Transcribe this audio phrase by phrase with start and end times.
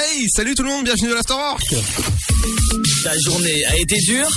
[0.00, 1.74] Hey, salut tout le monde, bienvenue à l'Afterwork
[3.02, 4.28] Ta journée a été dure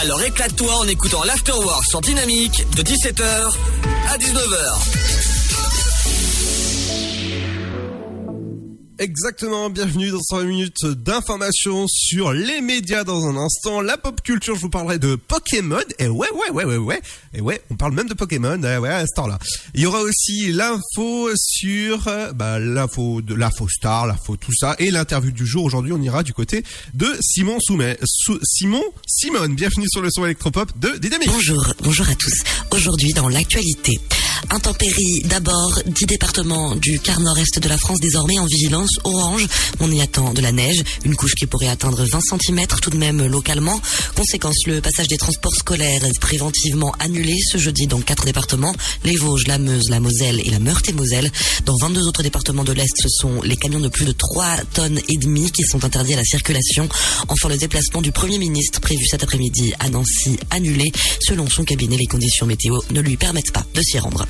[0.00, 3.52] Alors éclate-toi en écoutant l'Afterwork sur Dynamique de 17h
[4.08, 5.23] à 19h.
[9.00, 13.80] Exactement, bienvenue dans 120 minutes d'information sur les médias dans un instant.
[13.80, 15.78] La pop culture, je vous parlerai de Pokémon.
[15.98, 17.02] Et ouais, ouais, ouais, ouais, ouais.
[17.34, 19.40] Et ouais, on parle même de Pokémon, eh ouais, à ce temps-là.
[19.74, 24.76] Il y aura aussi l'info sur, euh, bah, l'info de l'info star, l'info tout ça.
[24.78, 26.62] Et l'interview du jour, aujourd'hui, on ira du côté
[26.94, 27.98] de Simon Soumet.
[28.44, 31.30] Simon, Simone, bienvenue sur le son électropop de Dynamique.
[31.32, 32.44] Bonjour, bonjour à tous.
[32.70, 33.98] Aujourd'hui, dans l'actualité,
[34.50, 39.46] intempéries d'abord, 10 départements du quart nord-est de la France désormais en vigilance orange.
[39.80, 42.96] On y attend de la neige, une couche qui pourrait atteindre 20 cm tout de
[42.96, 43.80] même localement.
[44.14, 49.16] Conséquence, le passage des transports scolaires est préventivement annulé ce jeudi dans quatre départements, les
[49.16, 51.30] Vosges, la Meuse, la Moselle et la Meurthe-et-Moselle.
[51.64, 55.00] Dans 22 autres départements de l'Est, ce sont les camions de plus de 3 tonnes
[55.08, 56.88] et demie qui sont interdits à la circulation.
[57.28, 60.92] Enfin, le déplacement du Premier ministre prévu cet après-midi à Nancy annulé.
[61.20, 64.26] Selon son cabinet, les conditions météo ne lui permettent pas de s'y rendre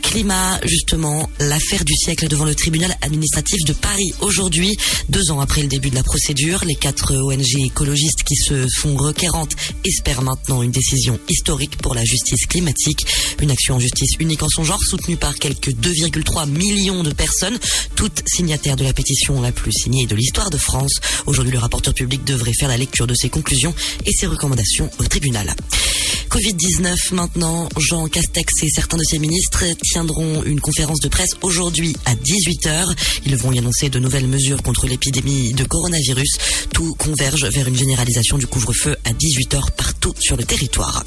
[0.00, 4.12] climat, justement, l'affaire du siècle devant le tribunal administratif de Paris.
[4.20, 4.76] Aujourd'hui,
[5.08, 8.96] deux ans après le début de la procédure, les quatre ONG écologistes qui se font
[8.96, 13.06] requérantes espèrent maintenant une décision historique pour la justice climatique.
[13.40, 17.58] Une action en justice unique en son genre, soutenue par quelques 2,3 millions de personnes,
[17.94, 21.00] toutes signataires de la pétition la plus signée de l'histoire de France.
[21.26, 23.74] Aujourd'hui, le rapporteur public devrait faire la lecture de ses conclusions
[24.06, 25.54] et ses recommandations au tribunal.
[26.30, 31.96] Covid-19 maintenant, Jean Castex et certains de ses ministres tiendront une conférence de presse aujourd'hui
[32.06, 32.94] à 18h.
[33.26, 36.38] Ils vont y annoncer de nouvelles mesures contre l'épidémie de coronavirus.
[36.72, 41.04] Tout converge vers une généralisation du couvre-feu à 18h partout sur le territoire.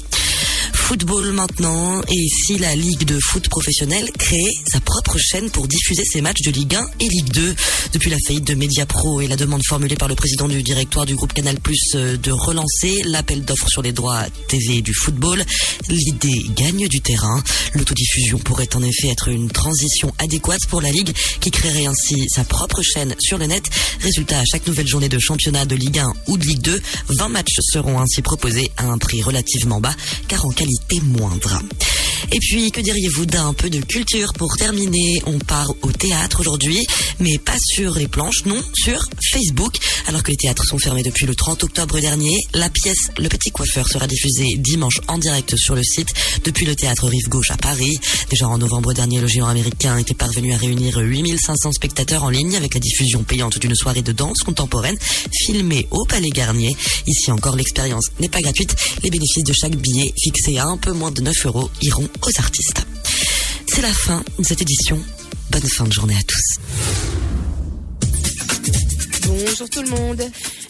[0.84, 6.04] Football maintenant, et si la Ligue de foot professionnelle crée sa propre chaîne pour diffuser
[6.04, 7.54] ses matchs de Ligue 1 et Ligue 2
[7.94, 11.14] Depuis la faillite de Mediapro et la demande formulée par le président du directoire du
[11.14, 15.42] groupe Canal Plus euh, de relancer l'appel d'offres sur les droits TV du football,
[15.88, 17.42] l'idée gagne du terrain.
[17.72, 22.44] L'autodiffusion pourrait en effet être une transition adéquate pour la Ligue qui créerait ainsi sa
[22.44, 23.64] propre chaîne sur le net.
[24.02, 27.28] Résultat, à chaque nouvelle journée de championnat de Ligue 1 ou de Ligue 2, 20
[27.30, 29.94] matchs seront ainsi proposés à un prix relativement bas
[30.28, 31.93] car en qualité moindre.
[32.32, 35.22] Et puis, que diriez-vous d'un peu de culture pour terminer?
[35.26, 36.86] On part au théâtre aujourd'hui,
[37.20, 39.76] mais pas sur les planches, non, sur Facebook.
[40.06, 43.50] Alors que les théâtres sont fermés depuis le 30 octobre dernier, la pièce Le Petit
[43.50, 46.08] Coiffeur sera diffusée dimanche en direct sur le site
[46.44, 47.98] depuis le théâtre Rive Gauche à Paris.
[48.30, 52.56] Déjà en novembre dernier, le géant américain était parvenu à réunir 8500 spectateurs en ligne
[52.56, 54.96] avec la diffusion payante d'une soirée de danse contemporaine
[55.32, 56.76] filmée au Palais Garnier.
[57.06, 58.74] Ici encore, l'expérience n'est pas gratuite.
[59.02, 62.40] Les bénéfices de chaque billet, fixé à un peu moins de 9 euros, iront aux
[62.40, 62.86] artistes.
[63.66, 64.98] C'est la fin de cette édition.
[65.50, 66.58] Bonne fin de journée à tous.
[69.26, 70.22] Bonjour tout le monde.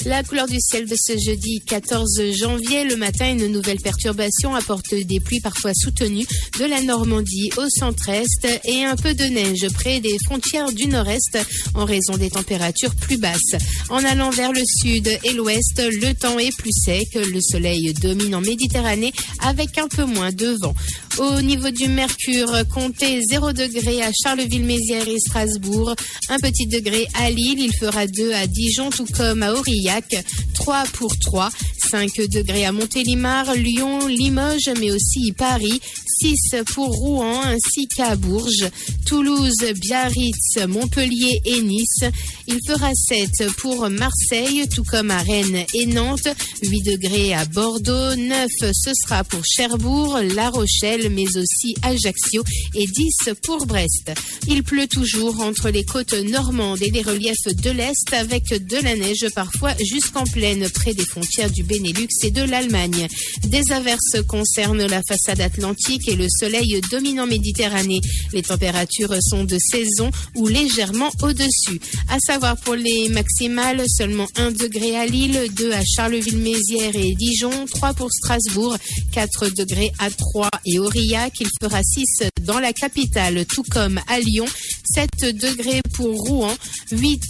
[0.06, 4.94] La couleur du ciel de ce jeudi 14 janvier, le matin, une nouvelle perturbation apporte
[4.94, 6.26] des pluies parfois soutenues
[6.58, 11.38] de la Normandie au centre-est et un peu de neige près des frontières du nord-est
[11.74, 13.56] en raison des températures plus basses.
[13.88, 18.34] En allant vers le sud et l'ouest, le temps est plus sec, le soleil domine
[18.34, 20.74] en Méditerranée avec un peu moins de vent.
[21.18, 25.94] Au niveau du mercure, comptez 0 degré à Charleville-Mézières et Strasbourg,
[26.28, 30.24] un petit degré à Lille, il fera 2 à Dijon tout comme à Aurillac,
[30.54, 31.50] 3 pour 3,
[31.90, 35.80] 5 degrés à Montélimar, Lyon, Limoges mais aussi Paris,
[36.24, 38.70] 6 pour Rouen ainsi qu'à Bourges,
[39.04, 42.04] Toulouse, Biarritz, Montpellier et Nice.
[42.46, 46.28] Il fera 7 pour Marseille, tout comme à Rennes et Nantes,
[46.62, 52.42] 8 degrés à Bordeaux, 9 ce sera pour Cherbourg, La Rochelle, mais aussi Ajaccio
[52.74, 54.12] et 10 pour Brest.
[54.48, 58.96] Il pleut toujours entre les côtes normandes et les reliefs de l'Est avec de la
[58.96, 63.08] neige parfois jusqu'en plaine près des frontières du Benelux et de l'Allemagne.
[63.42, 68.00] Des averses concernent la façade atlantique le soleil dominant Méditerranée.
[68.32, 71.80] Les températures sont de saison ou légèrement au-dessus.
[72.08, 77.66] À savoir pour les maximales, seulement 1 degré à Lille, 2 à Charleville-Mézières et Dijon,
[77.66, 78.76] 3 pour Strasbourg,
[79.12, 81.32] 4 degrés à Troyes et Aurillac.
[81.40, 84.46] Il fera 6 dans la capitale, tout comme à Lyon,
[84.84, 86.54] 7 degrés pour Rouen,
[86.92, 87.22] 8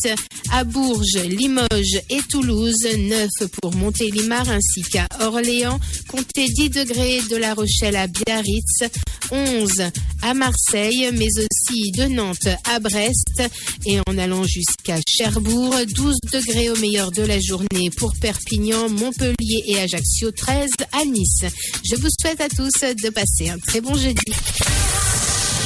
[0.52, 3.28] à Bourges, Limoges et Toulouse, 9
[3.60, 5.78] pour Montélimar ainsi qu'à Orléans,
[6.08, 8.84] comptez 10 degrés de La Rochelle à Biarritz,
[9.30, 9.70] 11
[10.22, 13.42] à Marseille, mais aussi de Nantes à Brest
[13.86, 19.64] et en allant jusqu'à Cherbourg, 12 degrés au meilleur de la journée pour Perpignan, Montpellier
[19.66, 21.44] et Ajaccio, 13 à Nice.
[21.84, 24.32] Je vous souhaite à tous de passer un très bon jeudi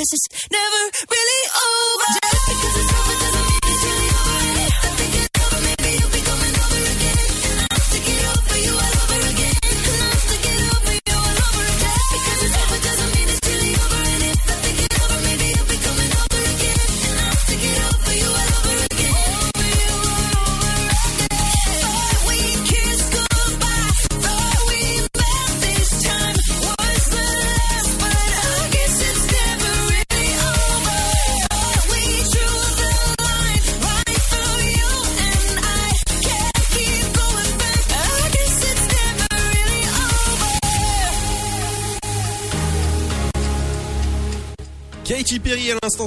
[0.00, 1.39] Guess it's never really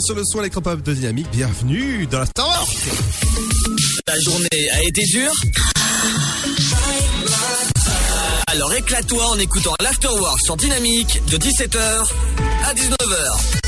[0.02, 1.28] sur le son électropop de Dynamique.
[1.32, 2.66] Bienvenue dans la Star.
[4.08, 5.32] La journée a été dure
[8.48, 11.78] Alors éclate-toi en écoutant l'Afterwork sur Dynamique de 17h
[12.66, 13.63] à 19h.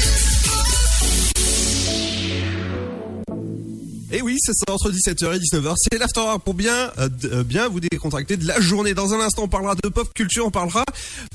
[4.35, 7.69] Oui, c'est ça, entre 17h et 19h, c'est l'After Hour pour bien, euh, euh, bien
[7.69, 8.93] vous décontracter de la journée.
[8.93, 10.83] Dans un instant, on parlera de pop culture, on parlera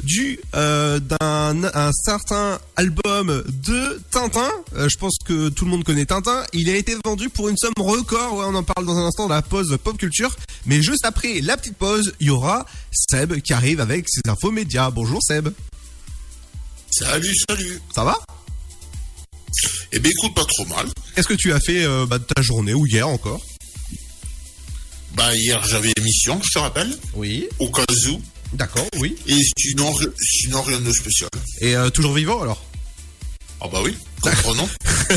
[0.02, 4.50] du euh, d'un un certain album de Tintin.
[4.76, 6.44] Euh, je pense que tout le monde connaît Tintin.
[6.52, 8.36] Il a été vendu pour une somme record.
[8.36, 10.36] Ouais, on en parle dans un instant dans la pause pop culture.
[10.66, 14.50] Mais juste après la petite pause, il y aura Seb qui arrive avec ses infos
[14.50, 14.90] médias.
[14.90, 15.48] Bonjour Seb,
[16.90, 17.80] Salut, salut.
[17.94, 18.18] ça va?
[19.92, 20.86] Eh ben écoute, pas trop mal.
[21.14, 23.40] Qu'est-ce que tu as fait euh, bah, de ta journée ou hier encore
[25.14, 27.48] Bah hier j'avais émission, je te rappelle, Oui.
[27.58, 28.20] au cas où.
[28.52, 29.16] D'accord, oui.
[29.28, 31.28] Et sinon, sinon rien de spécial.
[31.60, 32.64] Et euh, toujours vivant alors
[33.62, 34.66] Ah bah oui, comprenons.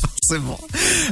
[0.00, 0.60] Forcément.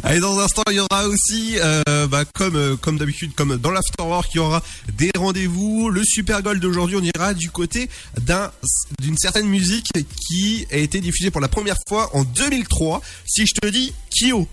[0.05, 3.57] Allez, dans un instant, il y aura aussi, euh, bah, comme euh, comme d'habitude, comme
[3.57, 4.63] dans l'afterwork, il y aura
[4.97, 5.91] des rendez-vous.
[5.91, 7.91] Le Super Gold d'aujourd'hui, on ira du côté
[8.21, 8.53] d'un
[9.01, 9.89] d'une certaine musique
[10.29, 13.03] qui a été diffusée pour la première fois en 2003.
[13.27, 14.47] Si je te dis Kyo.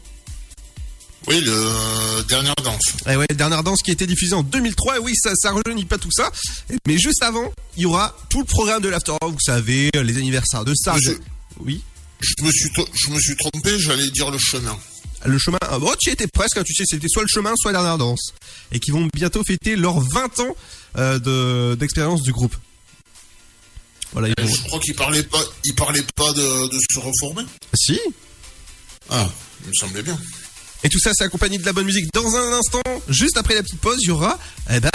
[1.28, 2.82] Oui, le dernière danse.
[3.08, 4.96] Eh ouais, dernière danse qui a été diffusée en 2003.
[4.96, 6.32] Et oui, ça, ça rejeunit pas tout ça.
[6.88, 9.32] Mais juste avant, il y aura tout le programme de l'afterwork.
[9.32, 11.20] Vous savez, les anniversaires de Sarge.
[11.66, 11.82] Oui.
[12.20, 14.78] Je me suis, to- je me suis trompé, j'allais dire le chemin.
[15.26, 15.58] le chemin.
[15.62, 17.80] ah, Oh, tu y étais presque, hein, tu sais, c'était soit le chemin, soit la
[17.80, 18.34] dernière danse.
[18.72, 20.56] Et qui vont bientôt fêter leurs 20 ans
[20.98, 22.56] euh, de- d'expérience du groupe.
[24.14, 24.54] Voilà, ils Eh, vont...
[24.54, 27.44] Je crois qu'il parlait pas, il parlait pas de, de se reformer.
[27.74, 28.00] Si.
[29.10, 29.28] Ah,
[29.64, 30.20] il me semblait bien.
[30.84, 32.12] Et tout ça, c'est accompagné de la bonne musique.
[32.14, 34.38] Dans un instant, juste après la petite pause, il y aura
[34.70, 34.90] eh ben.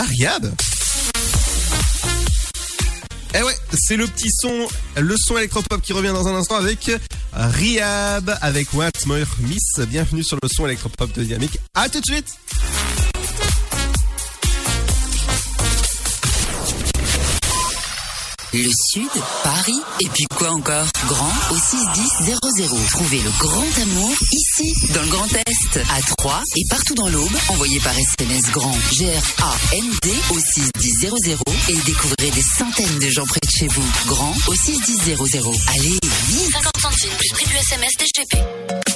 [3.39, 4.67] Eh ouais, c'est le petit son,
[4.97, 6.91] le son électropop qui revient dans un instant avec
[7.35, 9.87] Riyab, avec What's More Miss.
[9.89, 11.59] Bienvenue sur le son électropop de Dynamique.
[11.75, 12.29] À tout de suite
[18.57, 19.11] Le Sud,
[19.45, 20.87] Paris, et puis quoi encore?
[21.09, 22.87] Grand au 61000.
[22.91, 27.37] Trouvez le grand amour ici, dans le Grand Est, à Troyes et partout dans l'Aube.
[27.51, 31.37] Envoyez par SMS grand G-R-A-N-D au 61000
[31.69, 33.87] et découvrez des centaines de gens près de chez vous.
[34.07, 35.17] Grand au 61000.
[35.75, 35.99] Allez,
[36.29, 38.96] vite 50 centimes plus prix du SMS DGP.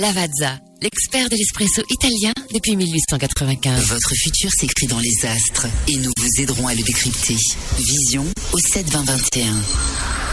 [0.00, 3.86] Lavazza, l'expert de l'espresso italien depuis 1895.
[3.88, 7.36] Votre futur s'écrit dans les astres et nous vous aiderons à le décrypter.
[7.78, 9.52] Vision au 7 20 21.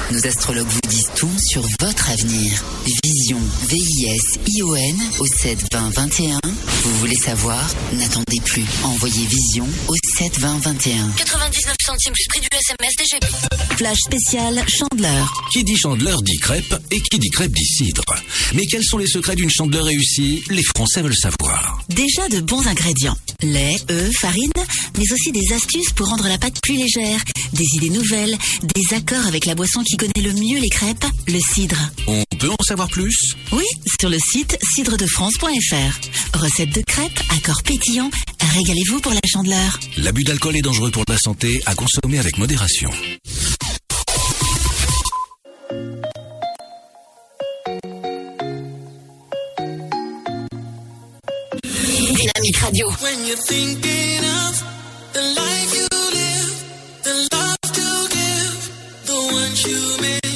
[0.10, 2.64] Nos astrologues vous disent tout sur votre avenir.
[3.04, 6.40] Vision, V-I-S-I-O-N au 7 20 21.
[6.84, 7.70] Vous voulez savoir?
[7.92, 8.64] N'attendez plus.
[8.86, 11.10] Envoyez Vision au 7 20 21.
[11.18, 13.26] 99 centimes plus prix du SMS DGP.
[13.76, 15.44] Flash spécial Chandeleur.
[15.52, 18.04] Qui dit chandeleur dit crêpe et qui dit crêpe dit cidre.
[18.54, 21.82] Mais quels sont les secrets d'une chandeleur réussie Les Français veulent savoir.
[21.90, 23.18] Déjà de bons ingrédients.
[23.42, 24.52] Lait, œufs, farine,
[24.98, 27.20] mais aussi des astuces pour rendre la pâte plus légère,
[27.54, 31.40] des idées nouvelles, des accords avec la boisson qui connaît le mieux les crêpes, le
[31.40, 31.80] cidre.
[32.08, 33.36] On peut en savoir plus?
[33.52, 33.66] Oui,
[34.00, 36.38] sur le site cidredefrance.fr.
[36.38, 38.12] Recette de crêpes, accords pétillants,
[38.54, 39.80] régalez-vous pour la chandeleur.
[39.98, 42.92] L'abus d'alcool est dangereux pour la santé, à consommer avec modération.
[52.48, 52.90] Dynamique Radio.
[53.02, 54.64] When you're thinking of
[55.14, 60.27] the life you live, the love to give, the ones you miss.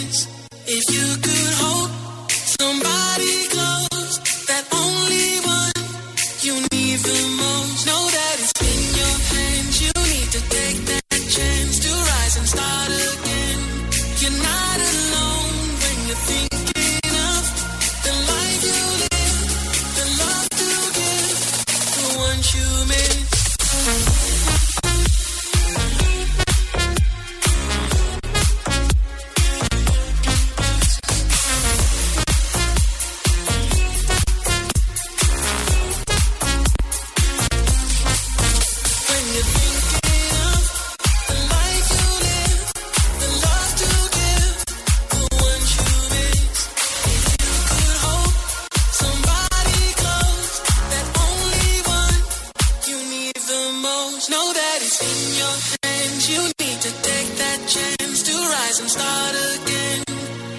[54.30, 56.30] Know that it's in your hands.
[56.30, 60.04] You need to take that chance to rise and start again.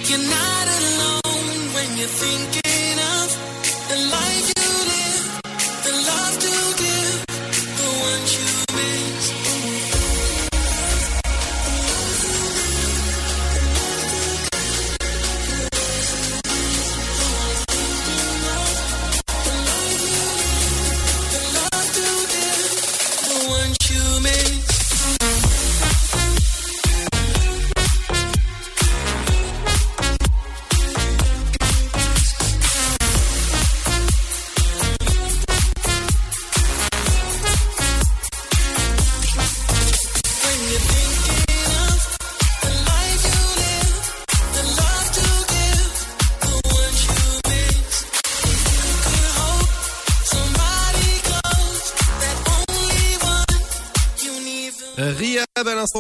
[0.09, 2.62] You're not alone when you're thinking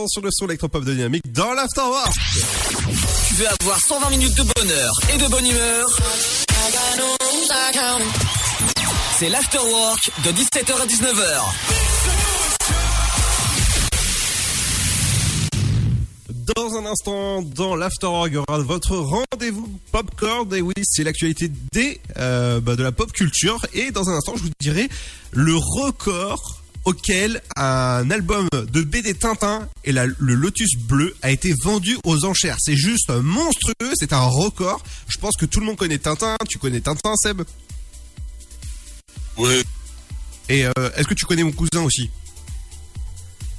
[0.03, 2.13] l'instant sur le son électropop Dynamique dans l'Afterwork.
[3.29, 5.89] Tu veux avoir 120 minutes de bonheur et de bonne humeur?
[9.19, 11.43] C'est l'Afterwork de 17h à 19h.
[16.57, 20.53] Dans un instant, dans l'Afterwork, il y aura votre rendez-vous popcorn.
[20.55, 23.65] Et oui, c'est l'actualité des, euh, bah, de la pop culture.
[23.75, 24.89] Et dans un instant, je vous dirai
[25.33, 31.55] le record auquel un album de BD Tintin et la- le Lotus bleu a été
[31.63, 32.57] vendu aux enchères.
[32.61, 34.83] C'est juste monstrueux, c'est un record.
[35.09, 36.37] Je pense que tout le monde connaît Tintin.
[36.49, 37.43] Tu connais Tintin, Seb?
[39.39, 39.63] Ouais.
[40.49, 42.11] Et euh, est-ce que tu connais mon cousin aussi?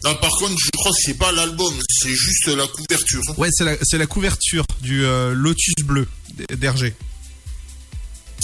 [0.04, 3.22] Non, par contre, je crois que c'est pas l'album, c'est juste la couverture.
[3.38, 6.06] Ouais, c'est la, c'est la couverture du euh, Lotus bleu
[6.58, 6.94] d'Hergé.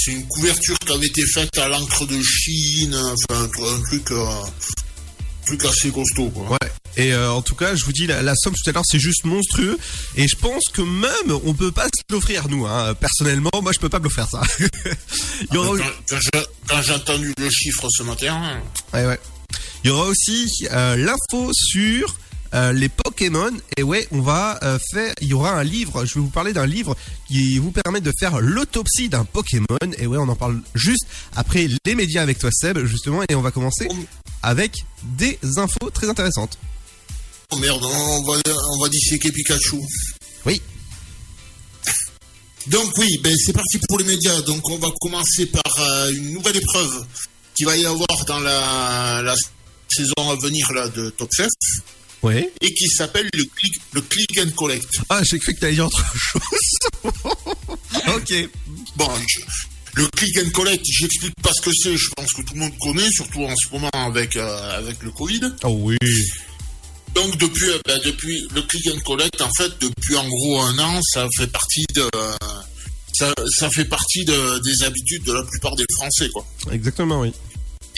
[0.02, 4.26] C'est une couverture qui avait été faite à l'encre de Chine, enfin un, truc, euh,
[4.26, 6.30] un truc assez costaud.
[6.30, 6.52] Quoi.
[6.52, 6.72] Ouais.
[6.96, 9.00] Et euh, en tout cas, je vous dis, la, la somme tout à l'heure, c'est
[9.00, 9.78] juste monstrueux.
[10.16, 12.66] Et je pense que même, on peut pas se l'offrir, nous.
[12.66, 12.94] Hein.
[12.96, 14.42] Personnellement, moi, je peux pas me l'offrir, ça.
[15.52, 15.78] Il y aura...
[16.10, 16.18] Quand,
[16.68, 18.62] quand j'ai- entendu le chiffre ce matin,
[18.94, 19.20] Ouais, ouais.
[19.84, 22.16] Il y aura aussi euh, l'info sur
[22.54, 23.52] euh, les Pokémon.
[23.78, 25.14] Et ouais, on va euh, faire.
[25.22, 26.06] Il y aura un livre.
[26.06, 26.96] Je vais vous parler d'un livre
[27.28, 29.66] qui vous permet de faire l'autopsie d'un Pokémon.
[29.98, 33.22] Et ouais, on en parle juste après les médias avec toi, Seb, justement.
[33.30, 33.88] Et on va commencer
[34.42, 36.58] avec des infos très intéressantes.
[37.52, 38.34] oh merde, on va,
[38.74, 39.78] on va disséquer Pikachu.
[40.46, 40.62] Oui.
[42.68, 44.42] Donc oui, ben c'est parti pour les médias.
[44.42, 47.06] Donc on va commencer par euh, une nouvelle épreuve
[47.56, 49.36] qui va y avoir dans la, la
[49.90, 51.50] saison à venir là de Top Chef
[52.22, 52.52] Ouais.
[52.62, 54.90] et qui s'appelle le click, le click and collect.
[55.10, 57.14] Ah, j'ai cru que t'allais dire autre chose.
[58.16, 58.50] ok.
[58.98, 59.40] Bon, je-
[59.96, 61.96] le click and collect, j'explique pas ce que c'est.
[61.98, 65.12] Je pense que tout le monde connaît, surtout en ce moment avec euh, avec le
[65.12, 65.42] Covid.
[65.64, 65.98] Oh oui.
[67.16, 70.78] Donc depuis, euh, ben, depuis le click and collect, en fait, depuis en gros un
[70.80, 72.04] an, ça fait partie de
[73.14, 76.46] ça, ça fait partie de- des habitudes de la plupart des Français, quoi.
[76.72, 77.34] Exactement, oui.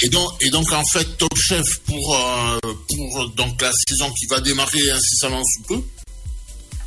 [0.04, 2.60] Et donc, et donc en fait, Top Chef pour euh,
[2.90, 5.82] pour donc la saison qui va démarrer incessamment sous peu.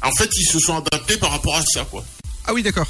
[0.02, 2.04] En fait, ils se sont adaptés par rapport à ça, quoi.
[2.44, 2.88] Ah oui, d'accord.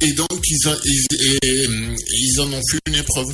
[0.00, 1.06] Et donc ils, a- ils,
[1.42, 1.68] et,
[2.12, 3.26] ils en ont fait une épreuve.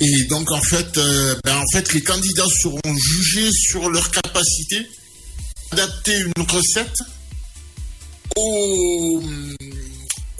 [0.00, 4.86] Et donc en fait, euh, ben, en fait, les candidats seront jugés sur leur capacité
[5.70, 6.98] d'adapter une recette
[8.36, 9.22] au,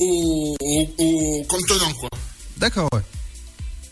[0.02, 2.08] au, au- au contenant, quoi.
[2.56, 3.00] D'accord, ouais.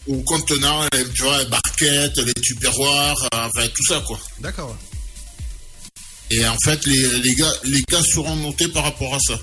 [0.08, 4.18] Au contenant, tu vois, les barquettes, les tupperwares, euh, enfin tout ça, quoi.
[4.40, 6.36] D'accord, ouais.
[6.38, 9.38] Et en fait, les, les gars, les gars seront notés par rapport à ça.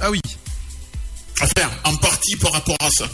[0.00, 0.20] Ah oui.
[1.40, 3.08] Enfin, en partie par rapport à ça.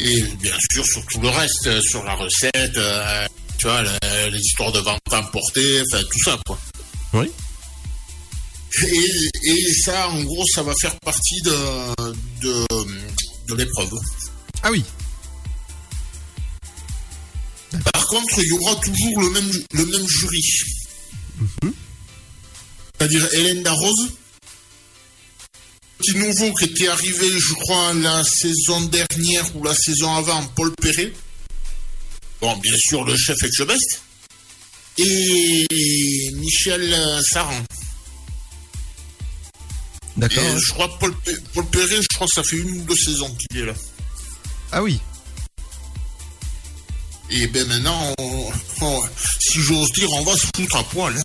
[0.00, 3.26] Et bien sûr, sur tout le reste, euh, sur la recette, euh,
[3.58, 6.58] tu vois, les histoires de vente emportée, enfin tout ça, quoi.
[7.12, 7.30] Oui.
[8.82, 11.56] Et, et ça, en gros, ça va faire partie de,
[12.42, 12.66] de,
[13.48, 13.92] de l'épreuve.
[14.62, 14.84] Ah oui.
[17.92, 20.42] Par contre, il y aura toujours le même, le même jury.
[22.98, 24.12] C'est-à-dire Hélène Darroze.
[25.98, 30.74] Petit nouveau qui était arrivé, je crois, la saison dernière ou la saison avant, Paul
[30.76, 31.12] Perret.
[32.40, 34.00] Bon, bien sûr, le chef Etchebest.
[34.98, 35.66] Et
[36.34, 37.64] Michel Saran.
[40.16, 40.44] D'accord.
[40.58, 41.14] Je crois que Paul,
[41.54, 43.72] Paul Perret, je crois que ça fait une ou deux saisons qu'il est là.
[44.72, 45.00] Ah oui.
[47.30, 49.02] Et ben maintenant, on- on-
[49.40, 51.16] si j'ose dire, on va se foutre à poil.
[51.16, 51.22] hein.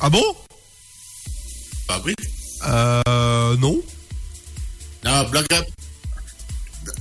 [0.00, 0.24] Ah bon?
[1.88, 2.14] Bah oui.
[2.66, 3.56] Euh.
[3.58, 3.80] Non.
[5.04, 5.62] Non, blague à...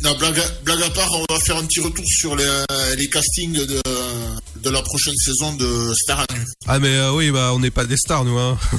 [0.03, 2.63] Non, blague à, blague à part, on va faire un petit retour sur les,
[2.97, 3.81] les castings de,
[4.57, 6.45] de la prochaine saison de Star à nu.
[6.67, 8.59] Ah mais euh, oui, bah on n'est pas des stars, nous, hein.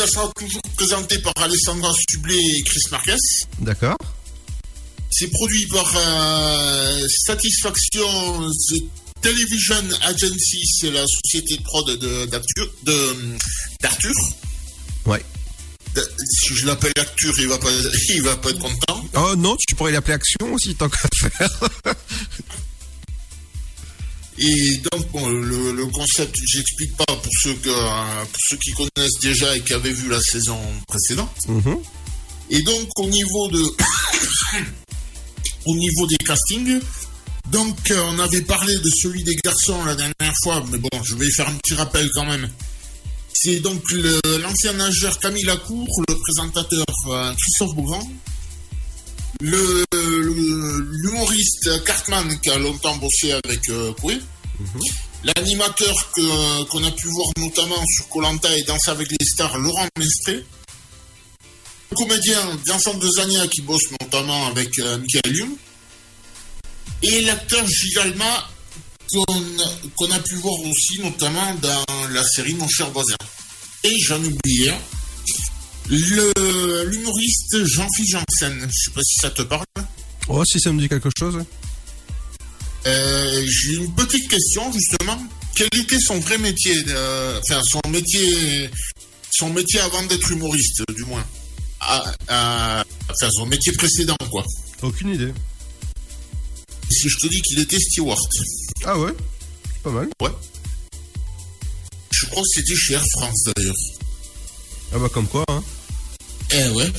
[0.00, 3.16] Ça sera toujours présenté par Alessandra Sublet et Chris Marquez.
[3.58, 3.98] D'accord.
[5.10, 8.82] C'est produit par euh, Satisfaction The
[9.20, 11.86] Television Agency, c'est la société de prod
[12.30, 12.72] d'Arthur.
[12.82, 13.14] De.
[15.04, 15.22] Ouais.
[15.94, 17.68] Si je l'appelle Arthur, il va pas,
[18.08, 19.04] il va pas être content.
[19.16, 21.60] Oh non, tu pourrais l'appeler Action aussi, tant qu'à faire.
[24.42, 28.70] Et donc, bon, le, le concept, j'explique pas pour ceux, que, euh, pour ceux qui
[28.70, 31.30] connaissent déjà et qui avaient vu la saison précédente.
[31.46, 31.76] Mhm.
[32.48, 33.62] Et donc, au niveau de,
[35.66, 36.80] au niveau des castings,
[37.50, 41.16] donc, euh, on avait parlé de celui des garçons la dernière fois, mais bon, je
[41.16, 42.48] vais faire un petit rappel quand même.
[43.34, 48.10] C'est donc l'ancien nageur Camille Lacour, le présentateur euh, Christophe Beaugrand,
[49.40, 49.84] le-
[51.02, 54.18] l'humoriste Cartman qui a longtemps bossé avec euh, Coué,
[55.24, 59.86] l'animateur que- qu'on a pu voir notamment sur Colanta et Danse avec les stars, Laurent
[59.98, 60.44] Mestré,
[61.90, 65.56] le comédien Vincent Dezania qui bosse notamment avec euh, Michael Youn,
[67.02, 68.48] et l'acteur Gigalma
[69.12, 69.24] qu'on
[69.96, 73.16] qu'on a pu voir aussi notamment dans la série Mon cher voisin.
[73.82, 74.78] Et j'en oubliais un,
[75.96, 78.68] l'humoriste Jean-Philippe Janssen.
[78.68, 79.64] Je sais pas si ça te parle.
[80.28, 81.44] Oh, si ça me dit quelque chose.
[82.86, 85.18] Euh, J'ai une petite question justement.
[85.54, 88.70] Quel était son vrai métier euh, Enfin, son métier,
[89.30, 91.24] son métier avant d'être humoriste, du moins?
[91.80, 94.44] Ah, ah, enfin, son métier précédent, quoi.
[94.82, 95.32] Aucune idée.
[96.90, 98.18] Si je te dis qu'il était steward.
[98.84, 99.12] Ah ouais?
[99.82, 100.08] Pas mal.
[100.22, 100.30] Ouais.
[102.10, 103.74] Je crois que c'était chez Air France d'ailleurs.
[104.92, 105.62] Ah bah comme quoi, hein.
[106.52, 106.92] Eh ouais.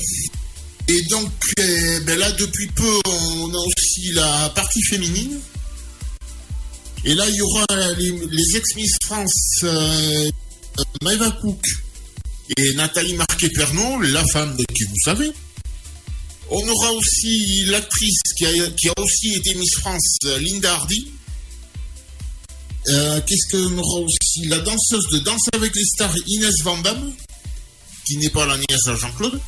[0.87, 5.39] Et donc, eh, ben là, depuis peu, on a aussi la partie féminine.
[7.03, 7.65] Et là, il y aura
[7.97, 10.29] les, ex-Miss France euh,
[11.01, 11.59] Maëva Cook
[12.57, 15.31] et Nathalie Marquet-Pernot, la femme de qui vous savez.
[16.49, 21.07] On aura aussi l'actrice qui a, qui a aussi été Miss France, Linda Hardy.
[22.89, 24.47] Euh, Qu'est-ce qu'on aura aussi?
[24.47, 27.13] La danseuse de Danse avec les stars, Inès Van Damme,
[28.17, 29.39] n'est pas la nièce à Jean-Claude.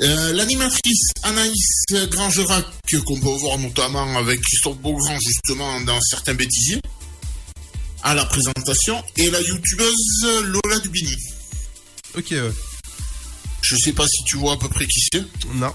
[0.00, 2.64] Euh, L'animatrice Anaïs Grangerac,
[3.06, 6.80] qu'on peut voir notamment avec Christophe Beaugrand justement dans certains bêtisiers,
[8.02, 11.14] à la présentation, et la youtubeuse Lola Dubini.
[12.16, 12.52] Ok, ouais.
[13.62, 15.24] Je sais pas si tu vois à peu près qui c'est.
[15.54, 15.72] Non.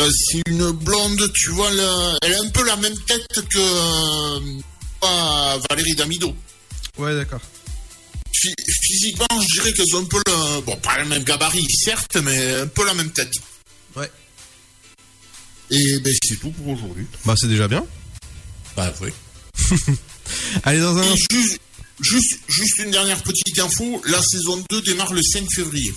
[0.00, 3.58] Euh, c'est une blonde, tu vois, la- elle a un peu la même tête que
[3.58, 6.34] euh, Valérie Damido.
[6.98, 7.40] Ouais, d'accord.
[8.34, 8.54] Phy-
[8.88, 10.60] Physiquement, je dirais qu'elles ont un peu le.
[10.62, 13.32] Bon, pas le même gabarit, certes, mais un peu la même tête.
[13.96, 14.10] Ouais.
[15.70, 17.06] Et ben, c'est tout pour aujourd'hui.
[17.24, 17.84] Bah c'est déjà bien.
[18.76, 19.10] Bah, oui.
[20.64, 21.14] Allez, dans un...
[22.00, 25.92] Juste, juste une dernière petite info la saison 2 démarre le 5 février.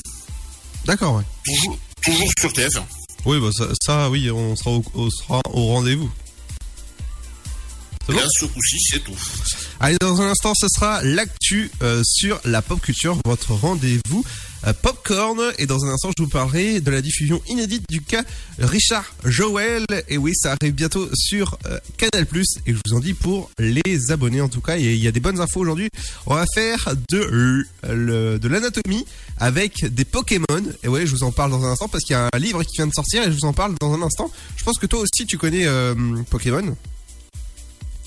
[0.85, 1.23] D'accord, ouais.
[1.45, 2.83] Toujours, toujours sur TF1.
[3.25, 6.11] Oui, bah ça, ça, oui, on sera au, on sera au rendez-vous.
[8.09, 9.15] Là, ce coup-ci, c'est tout.
[9.79, 14.23] Allez, dans un instant, ce sera l'actu euh, sur la pop culture, votre rendez-vous
[14.67, 15.41] euh, popcorn.
[15.57, 18.23] Et dans un instant, je vous parlerai de la diffusion inédite du cas
[18.59, 19.85] Richard Joel.
[20.07, 22.27] Et oui, ça arrive bientôt sur euh, Canal+.
[22.67, 24.77] Et je vous en dis pour les abonnés, en tout cas.
[24.77, 25.89] Et il y a des bonnes infos aujourd'hui.
[26.27, 27.65] On va faire de, l-
[27.95, 29.05] le- de l'anatomie
[29.37, 30.45] avec des Pokémon.
[30.83, 32.61] Et ouais, je vous en parle dans un instant parce qu'il y a un livre
[32.63, 34.31] qui vient de sortir et je vous en parle dans un instant.
[34.57, 35.95] Je pense que toi aussi, tu connais euh,
[36.29, 36.75] Pokémon.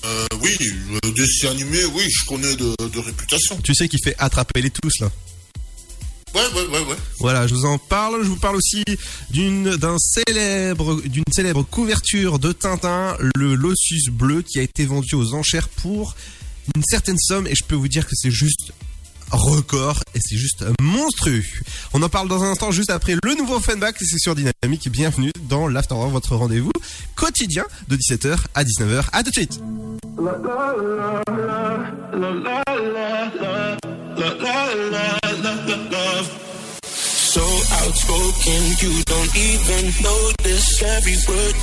[0.05, 0.55] Euh, oui,
[1.03, 3.59] le dessin animé, oui, je connais de, de réputation.
[3.63, 5.11] Tu sais qu'il fait attraper les tous, là.
[6.35, 6.95] Ouais, ouais, ouais, ouais.
[7.19, 8.23] Voilà, je vous en parle.
[8.23, 8.83] Je vous parle aussi
[9.31, 15.15] d'une d'un célèbre d'une célèbre couverture de Tintin, le Lotus bleu, qui a été vendu
[15.15, 16.15] aux enchères pour
[16.75, 17.47] une certaine somme.
[17.47, 18.73] Et je peux vous dire que c'est juste
[19.31, 21.43] record et c'est juste monstrueux.
[21.93, 24.01] On en parle dans un instant, juste après le nouveau Funback.
[24.01, 24.89] et C'est sur Dynamique.
[24.89, 26.71] Bienvenue dans l'After votre rendez-vous
[27.15, 29.03] quotidien de 17h à 19h.
[29.11, 29.59] À tout de suite.
[37.29, 39.93] So outspoken, you don't even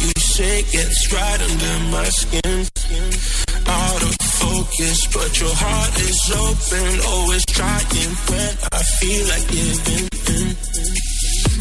[0.00, 0.64] you say
[1.42, 2.66] under my skin.
[4.56, 10.46] Focus, but your heart is open, always trying when I feel like giving in.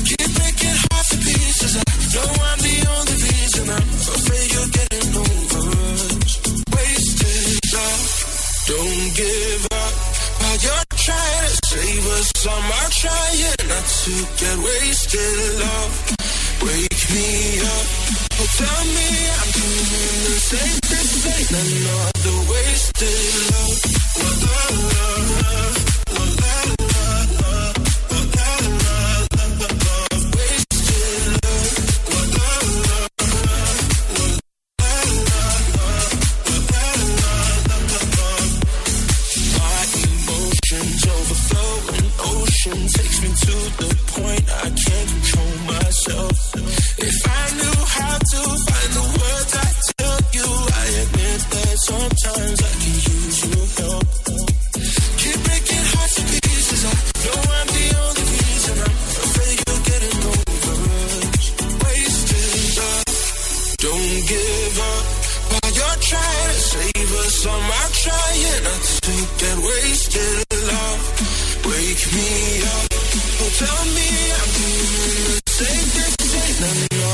[0.07, 1.73] Keep breaking half the pieces.
[1.75, 3.65] I know I'm the only reason.
[3.75, 6.31] I'm afraid you're getting over us.
[6.71, 8.03] Wasted love,
[8.69, 9.93] don't give up.
[10.39, 15.35] While you're trying to save us, I'm trying not to get wasted.
[15.59, 15.93] Love,
[16.63, 17.29] wake me
[17.59, 18.24] up.
[18.35, 21.51] People tell me I'm doing the same mistake.
[21.55, 23.15] Another wasted
[23.51, 23.95] love.
[24.17, 24.75] Well,
[42.87, 46.55] takes me to the point I can't control my myself.
[46.97, 50.47] If I knew how to find the words I tell you,
[50.83, 54.07] I admit that sometimes I can use your help.
[55.21, 56.81] Keep breaking hearts to pieces.
[56.83, 58.75] I know I'm the only reason.
[58.85, 61.45] I'm afraid you're getting over us.
[61.83, 63.07] Wasted love.
[63.85, 65.05] Don't give up
[65.51, 67.37] while you're trying to save us.
[67.45, 70.43] I'm trying not to get wasted.
[70.65, 71.01] Love,
[71.65, 72.87] wake me up.
[73.41, 74.07] Oh, tell me
[74.39, 75.87] I'm doing the same.
[75.95, 77.04] This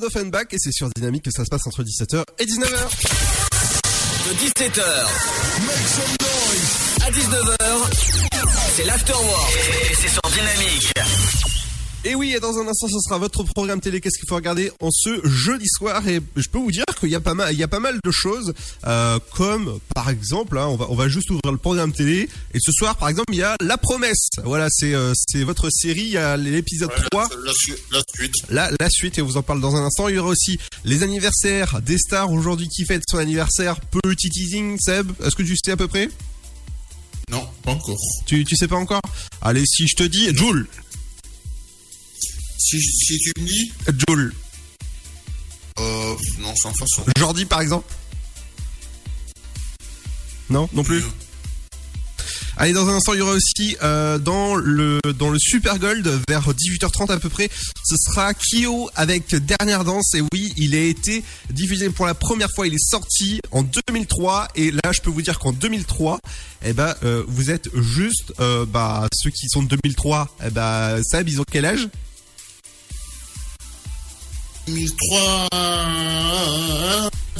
[0.00, 2.88] et c'est sur Dynamique que ça se passe entre 17h et 19h.
[4.28, 4.82] De 17h
[7.04, 7.90] à 19h,
[8.76, 9.52] c'est l'Afterwork.
[9.90, 11.37] Et c'est sur Dynamique.
[12.10, 14.00] Et oui, et dans un instant, ce sera votre programme télé.
[14.00, 16.08] Qu'est-ce qu'il faut regarder en ce jeudi soir?
[16.08, 17.98] Et je peux vous dire qu'il y a pas mal, il y a pas mal
[18.02, 18.54] de choses,
[18.86, 22.30] euh, comme par exemple, hein, on va, on va juste ouvrir le programme télé.
[22.54, 24.28] Et ce soir, par exemple, il y a La Promesse.
[24.42, 26.00] Voilà, c'est, euh, c'est votre série.
[26.04, 27.28] Il y a l'épisode 3.
[27.44, 28.34] La, su- la suite.
[28.48, 30.08] La, la suite, et on vous en parle dans un instant.
[30.08, 33.78] Il y aura aussi les anniversaires des stars aujourd'hui qui fêtent son anniversaire.
[33.80, 35.12] Petit teasing, Seb.
[35.22, 36.08] Est-ce que tu sais à peu près?
[37.30, 37.98] Non, pas encore.
[38.24, 39.02] Tu, tu sais pas encore?
[39.42, 40.66] Allez, si je te dis, Jules.
[42.58, 43.72] Si, si tu me dis,
[44.08, 44.34] Jules.
[45.78, 47.04] euh, non, sans façon.
[47.16, 47.92] Jordi, par exemple
[50.50, 51.02] Non, non plus.
[52.60, 56.08] Allez, dans un instant, il y aura aussi euh, dans le dans le Super Gold
[56.28, 57.48] vers 18h30 à peu près,
[57.84, 60.12] ce sera Kyo avec Dernière Danse.
[60.16, 62.66] Et oui, il a été diffusé pour la première fois.
[62.66, 66.18] Il est sorti en 2003 et là, je peux vous dire qu'en 2003,
[66.64, 70.34] eh ben, euh, vous êtes juste euh, bah ceux qui sont de 2003.
[70.44, 71.88] Eh ben, Seb, ils ont quel âge?
[74.68, 75.48] 2003,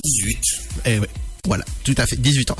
[0.02, 0.38] 18.
[0.86, 1.08] Eh ouais,
[1.44, 2.56] voilà, tout à fait, 18 ans.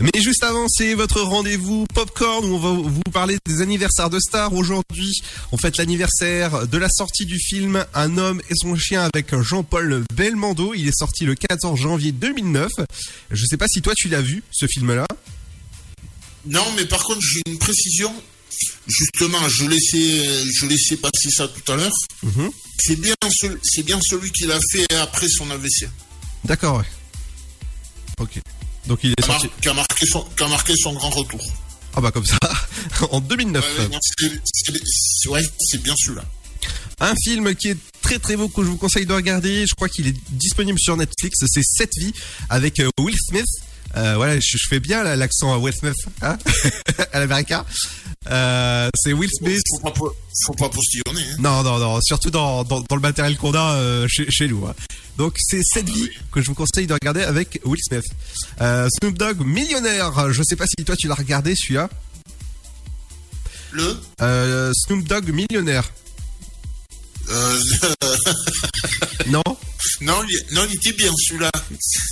[0.00, 4.20] Mais juste avant, c'est votre rendez-vous Popcorn où on va vous parler des anniversaires de
[4.20, 4.52] stars.
[4.54, 9.36] Aujourd'hui, on fête l'anniversaire de la sortie du film Un homme et son chien avec
[9.40, 10.72] Jean-Paul Belmondo.
[10.74, 12.70] Il est sorti le 14 janvier 2009.
[13.32, 15.06] Je sais pas si toi tu l'as vu, ce film-là.
[16.46, 18.12] Non, mais par contre, j'ai une précision.
[18.86, 21.94] Justement, je laissais, je laissais passer ça tout à l'heure.
[22.22, 22.50] Mhm.
[22.84, 23.14] C'est bien,
[23.62, 25.88] c'est bien celui qu'il a fait après son AVC.
[26.44, 26.84] D'accord, ouais.
[28.18, 28.40] Ok.
[28.86, 29.46] Donc il est Qui a, sorti.
[29.46, 31.40] mar- qui a marqué son, qui a marqué son grand retour.
[31.94, 32.38] Ah bah comme ça,
[33.10, 33.64] en 2009.
[33.78, 35.42] Ouais, c'est- ouais,
[35.78, 36.24] bien celui-là.
[37.00, 39.66] Un film qui est très très beau que je vous conseille de regarder.
[39.66, 41.38] Je crois qu'il est disponible sur Netflix.
[41.46, 42.12] C'est Cette vie
[42.48, 43.46] avec euh, Will Smith.
[43.96, 46.38] Euh, voilà, je, je fais bien l'accent à Will Smith, hein
[47.12, 47.64] à l'américain.
[48.30, 49.60] Euh, c'est Will Smith.
[49.70, 50.14] Faut pas, po-
[50.46, 51.22] faut pas postillonner.
[51.32, 51.36] Hein.
[51.40, 54.64] Non, non, non, surtout dans, dans, dans le matériel qu'on a euh, chez, chez nous.
[54.66, 54.74] hein.
[55.18, 58.04] Donc c'est cette vie que je vous conseille de regarder avec Will Smith.
[58.60, 60.32] Euh, Snoop Dogg, millionnaire.
[60.32, 61.90] Je sais pas si toi tu l'as regardé celui-là.
[63.72, 65.84] Le Snoop Dogg, millionnaire.
[67.30, 67.58] Euh,
[69.26, 69.42] Non
[70.00, 71.50] non, il, non, il était bien celui-là.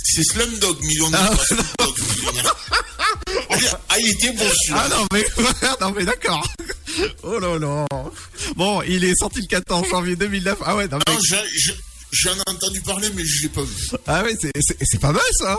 [0.03, 1.31] C'est Slumdog millionnaire.
[1.79, 2.55] Ah, millionnaire.
[3.89, 4.83] Ah, il- était bon celui-là.
[4.85, 5.25] Ah non mais
[5.81, 6.47] non mais d'accord.
[7.23, 7.85] Oh là là.
[8.55, 10.57] Bon, il est sorti le 14 janvier 2009.
[10.65, 11.19] Ah ouais, non, mais- Non,
[12.11, 13.75] j'en ai entendu parler, mais je l'ai pas vu.
[14.07, 15.57] ah ouais, c'est c'est c'est pas mal ça.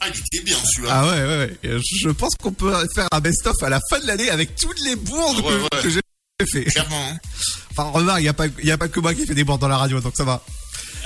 [0.00, 0.90] Ah, il était bien celui-là.
[0.92, 1.80] Ah ouais ouais ouais.
[2.00, 4.96] Je pense qu'on peut faire un best-of à la fin de l'année avec toutes les
[4.96, 5.82] bourdes Ouais, que, ouais.
[5.82, 6.00] que j'ai
[6.52, 6.64] fait.
[6.64, 7.08] Clairement.
[7.10, 7.18] hein.
[7.70, 9.60] Enfin remarque, il y a pas y a pas que moi qui fais des bourdes
[9.60, 10.44] dans la radio donc ça va.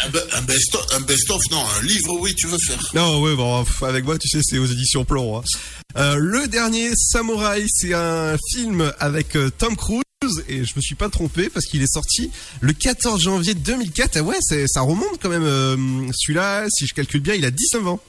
[0.05, 2.79] Un, be- un best-of, un non, un livre, oui, tu veux faire.
[2.93, 5.39] Non, ouais, bon, avec moi, tu sais, c'est aux éditions Plomb.
[5.39, 5.43] hein.
[5.97, 10.03] Euh, le dernier Samouraï, c'est un film avec euh, Tom Cruise.
[10.49, 14.17] Et je me suis pas trompé parce qu'il est sorti le 14 janvier 2004.
[14.19, 15.45] Et ouais, ça remonte quand même.
[15.45, 15.77] euh,
[16.15, 18.01] celui-là, si je calcule bien, il a 19 ans.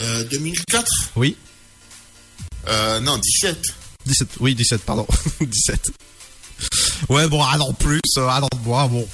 [0.00, 1.36] Euh, 2004 Oui.
[2.68, 3.58] euh, Non, 17.
[4.06, 4.28] 17.
[4.40, 5.06] Oui, 17, pardon.
[5.40, 5.90] 17.
[7.08, 8.00] Ouais, bon, ah non, plus.
[8.18, 9.06] euh, Ah non, moi, bon.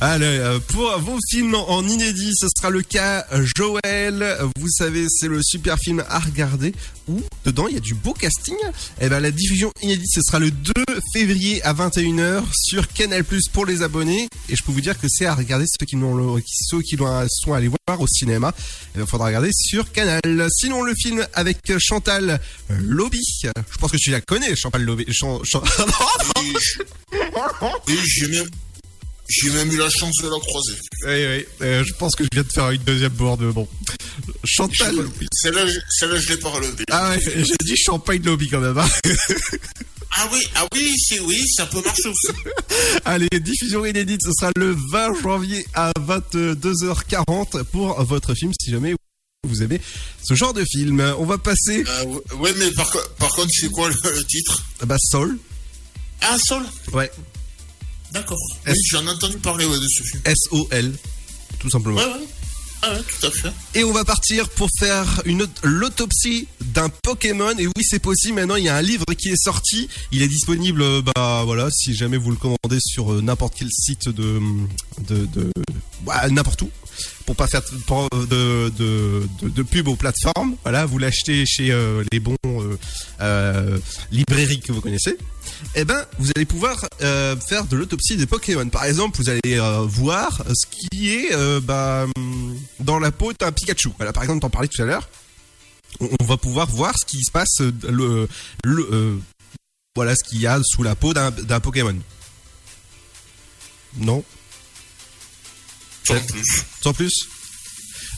[0.00, 3.26] Allez, euh, pour vos films en inédit, ce sera le cas
[3.56, 4.36] Joël.
[4.58, 6.74] Vous savez, c'est le super film à regarder
[7.08, 8.56] où dedans il y a du beau casting.
[9.00, 10.72] Et ben la diffusion inédite, ce sera le 2
[11.12, 14.28] février à 21h sur Canal+ pour les abonnés.
[14.48, 15.96] Et je peux vous dire que c'est à regarder ceux qui
[16.46, 16.96] ceux qui
[17.28, 18.52] sont allés voir au cinéma.
[18.96, 20.20] Il faudra regarder sur Canal.
[20.50, 23.20] Sinon le film avec Chantal Lobby.
[23.44, 25.04] Je pense que tu la connais, Chantal Lobby.
[25.12, 25.62] Chan- Chan-
[27.88, 28.48] Et je- même,
[29.32, 30.78] j'ai même eu la chance de la croiser.
[31.06, 31.46] Oui, oui.
[31.62, 33.44] euh, je pense que je viens de faire une deuxième bourde.
[33.52, 33.66] Bon.
[34.44, 34.94] Chantal.
[35.32, 36.84] Celle-là, je- celle-là, je l'ai pas relevée.
[36.90, 38.78] Ah ouais, j'ai dit champagne lobby quand même.
[38.78, 38.88] hein.
[40.14, 42.36] Ah oui, ah oui, c'est oui, ça peut marcher aussi.
[43.06, 48.94] Allez, diffusion inédite, ce sera le 20 janvier à 22h40 pour votre film si jamais
[49.48, 49.80] vous aimez
[50.22, 51.00] ce genre de film.
[51.18, 54.62] On va passer Euh, ouais, mais par, co- par contre, c'est quoi le, titre?
[54.84, 55.38] Bah Soul.
[56.20, 56.62] Ah, Sol
[56.92, 57.10] Ouais.
[58.12, 58.38] D'accord.
[58.66, 60.22] Oui, j'en ai entendu parler ouais, de ce film.
[60.24, 60.92] S-O-L.
[61.58, 61.98] Tout simplement.
[61.98, 62.26] Ouais, ouais.
[62.84, 63.52] Ah ouais, tout à fait.
[63.78, 67.56] Et on va partir pour faire une aut- l'autopsie d'un Pokémon.
[67.58, 68.34] Et oui, c'est possible.
[68.34, 69.88] Maintenant, il y a un livre qui est sorti.
[70.10, 73.68] Il est disponible, euh, bah voilà, si jamais vous le commandez sur euh, n'importe quel
[73.70, 74.40] site de,
[75.06, 75.52] de, de
[76.04, 76.70] bah, n'importe où.
[77.26, 80.56] Pour pas faire de, de, de, pub aux plateformes.
[80.62, 82.76] Voilà, vous l'achetez chez euh, les bons euh,
[83.20, 83.78] euh,
[84.10, 85.16] librairie que vous connaissez,
[85.74, 88.68] eh ben, vous allez pouvoir faire de l'autopsie des Pokémon.
[88.68, 93.90] Par exemple, vous allez voir ce qui est bah, hum, dans la peau d'un Pikachu.
[93.96, 95.08] Voilà, par exemple, t'en parlais tout à l'heure.
[96.00, 98.26] On, va pouvoir voir ce qui se passe, le,
[98.64, 99.20] le,
[99.94, 101.96] voilà, ce qu'il y a sous la peau d'un Pokémon.
[103.98, 104.24] Non?
[106.04, 106.64] Sans plus.
[106.82, 107.12] Sans plus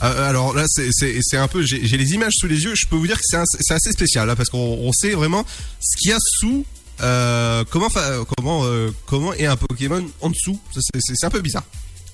[0.03, 1.63] Euh, alors là, c'est- un peu.
[1.65, 2.75] J'ai les images sous les yeux.
[2.75, 5.47] Je peux vous dire que c'est assez spécial là, parce qu'on on sait vraiment
[5.81, 6.65] ce qu'il y a sous.
[7.01, 7.89] euh, comment
[8.37, 10.61] comment euh, comment est un Pokémon en dessous
[11.01, 11.65] c'est un peu bizarre.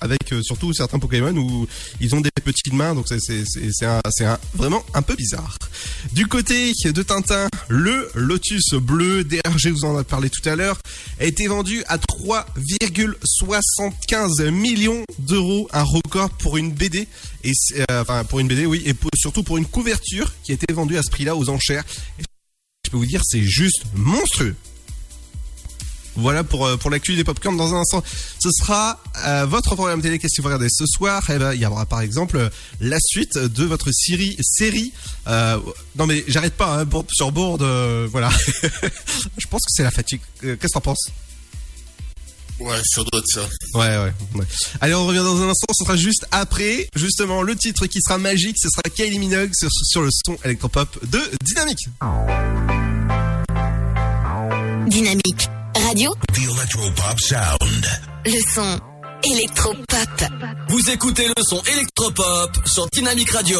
[0.01, 1.65] Avec euh, surtout certains Pokémon où
[1.99, 3.43] ils ont des petites mains, donc c'est
[4.55, 5.57] vraiment un peu bizarre.
[6.13, 10.77] Du côté de Tintin, le Lotus bleu, DRG vous en a parlé tout à l'heure,
[11.19, 17.07] a été vendu à 3,75 millions d'euros, un record pour une BD
[17.43, 20.73] et euh, enfin pour une BD oui et surtout pour une couverture qui a été
[20.73, 21.83] vendue à ce prix-là aux enchères.
[22.85, 24.55] Je peux vous dire c'est juste monstrueux.
[26.15, 28.03] Voilà pour euh, pour l'actu des popcorn dans un instant.
[28.39, 30.19] Ce sera euh, votre programme télé.
[30.19, 31.23] Qu'est-ce que vous regardez ce soir?
[31.29, 32.49] Eh ben, il y aura par exemple euh,
[32.81, 34.91] la suite de votre série série.
[35.27, 35.57] euh,
[35.95, 37.61] non mais j'arrête pas hein, bourde sur bourde.
[37.61, 38.29] euh, voilà.
[39.37, 40.21] je pense que c'est la fatigue.
[40.41, 41.09] Qu'est-ce que t'en penses?
[42.59, 43.41] Ouais, doit être ça.
[43.73, 44.45] Ouais, ouais, ouais.
[44.81, 45.65] Allez, on revient dans un instant.
[45.73, 48.57] Ce sera juste après, justement, le titre qui sera magique.
[48.59, 51.87] Ce sera Kylie Minogue sur, sur le son électropop de Dynamique.
[54.87, 55.49] Dynamique
[55.79, 57.85] radio, The Electropop Sound.
[58.25, 58.79] le son
[59.23, 60.23] électropop.
[60.69, 63.59] Vous écoutez le son électropop sur Dynamique Radio.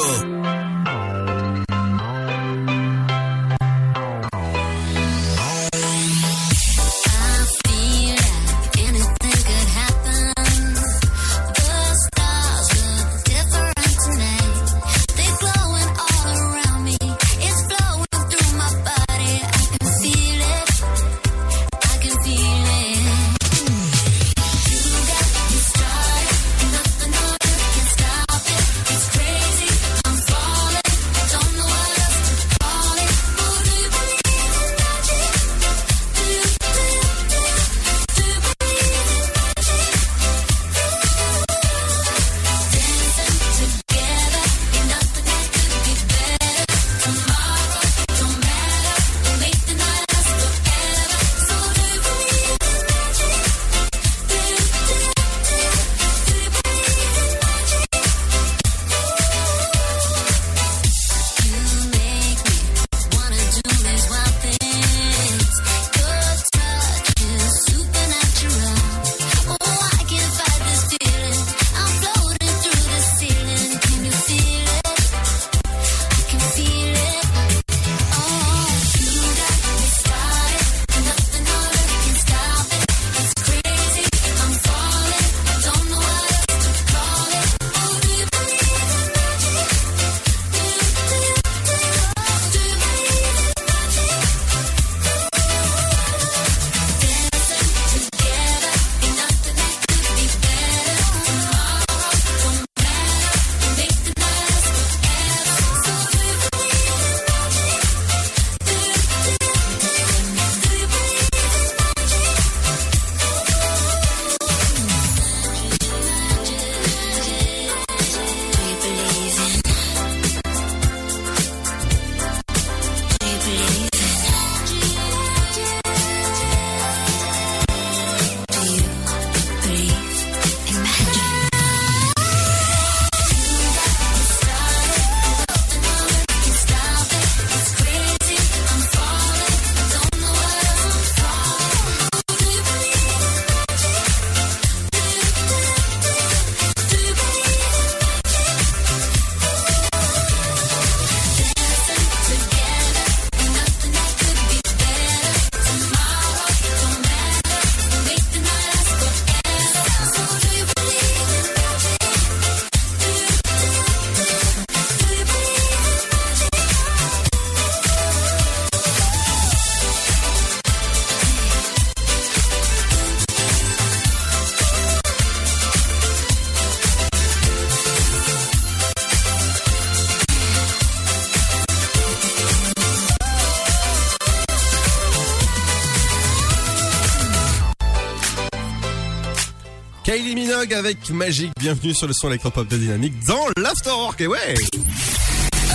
[190.35, 191.51] Minogue avec Magique.
[191.59, 194.21] Bienvenue sur le son électropop de Dynamique dans l'Afterwork.
[194.21, 194.55] Et ouais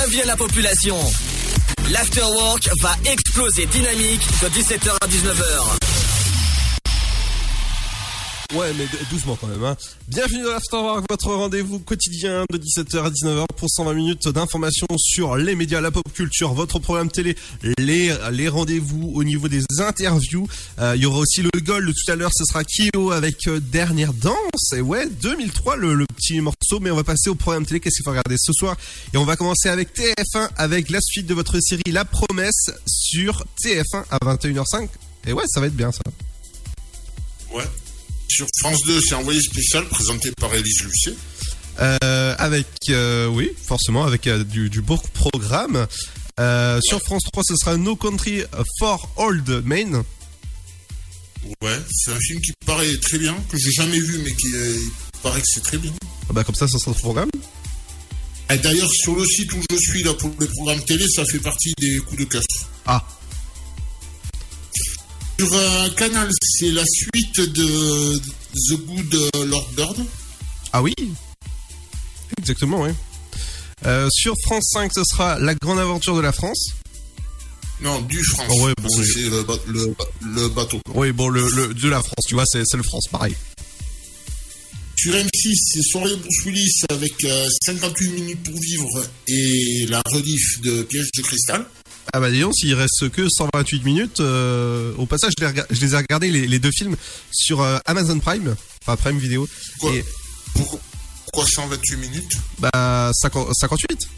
[0.03, 0.97] Avis à la population.
[1.91, 5.86] L'afterwork va exploser dynamique de 17h à 19h.
[8.57, 9.63] Ouais, mais doucement quand même.
[9.65, 9.77] Hein.
[10.09, 15.37] Bienvenue dans l'Afterwork, votre rendez-vous quotidien de 17h à 19h pour 120 minutes d'informations sur
[15.37, 17.37] les médias, la pop culture, votre programme télé,
[17.77, 20.49] les, les rendez-vous au niveau des interviews.
[20.79, 23.47] Euh, Il y aura aussi le goal de tout à l'heure, ce sera Kyo avec
[23.47, 24.73] euh, Dernière Danse.
[24.75, 27.81] Et ouais, 2003, le, le petit morceau, mais on va passer au programme télé.
[27.81, 28.75] Qu'est-ce qu'il faut regarder ce soir?
[29.13, 33.45] Et on va commencer avec TF1, avec la suite de votre série La Promesse sur
[33.63, 34.89] TF1 à 21h05.
[35.27, 36.01] Et ouais, ça va être bien ça.
[37.53, 37.65] Ouais.
[38.29, 41.15] Sur France 2, c'est envoyé spécial présenté par Élise Lucet.
[41.81, 45.87] Euh, avec, euh, oui, forcément, avec euh, du, du beau programme.
[46.41, 48.43] Euh, Sur France 3, ce sera No Country
[48.79, 50.03] for Old Men.
[51.63, 54.77] Ouais, c'est un film qui paraît très bien, que j'ai jamais vu, mais qui euh,
[55.23, 55.93] paraît que c'est très bien.
[56.29, 57.31] Ah Bah, comme ça, ça sera le programme.
[58.51, 61.39] Et d'ailleurs, sur le site où je suis là pour le programme télé, ça fait
[61.39, 62.43] partie des coups de cœur.
[62.87, 63.05] Ah.
[65.39, 66.29] Sur un canal,
[66.59, 69.97] c'est la suite de The Good Lord Bird.
[70.73, 70.95] Ah oui?
[72.39, 72.91] Exactement, oui.
[73.85, 76.69] Euh, sur France 5, ce sera La Grande Aventure de la France.
[77.83, 78.47] Non, du France.
[78.51, 80.81] Oh ouais, bon, c'est le, ba- le ba- le bateau.
[80.95, 83.37] Oui, bon, le, le- de la France, tu vois, c'est le France, pareil.
[84.97, 90.63] Sur M6, c'est Soirée Bruce Willis avec euh, 58 minutes pour vivre et la rediff
[90.63, 91.67] de Piège de cristal.
[92.13, 95.81] Ah bah disons, s'il reste que 128 minutes, euh, au passage, je les, rega- je
[95.81, 96.97] les ai regardés, les, les deux films,
[97.33, 99.49] sur euh, Amazon Prime, enfin Prime Vidéo.
[99.93, 100.05] Et,
[100.55, 102.33] Pourquoi 128 minutes?
[102.59, 104.09] Bah, 50 58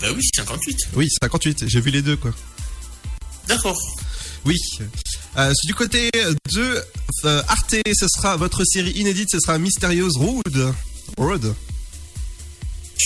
[0.00, 0.76] Bah oui, 58.
[0.94, 2.32] Oui, 58, j'ai vu les deux, quoi.
[3.46, 3.78] D'accord.
[4.44, 4.56] Oui.
[5.38, 6.10] Euh, du côté
[6.54, 6.84] de
[7.48, 10.74] Arte, ce sera votre série inédite, ce sera Mysterious Road.
[11.16, 11.54] Road.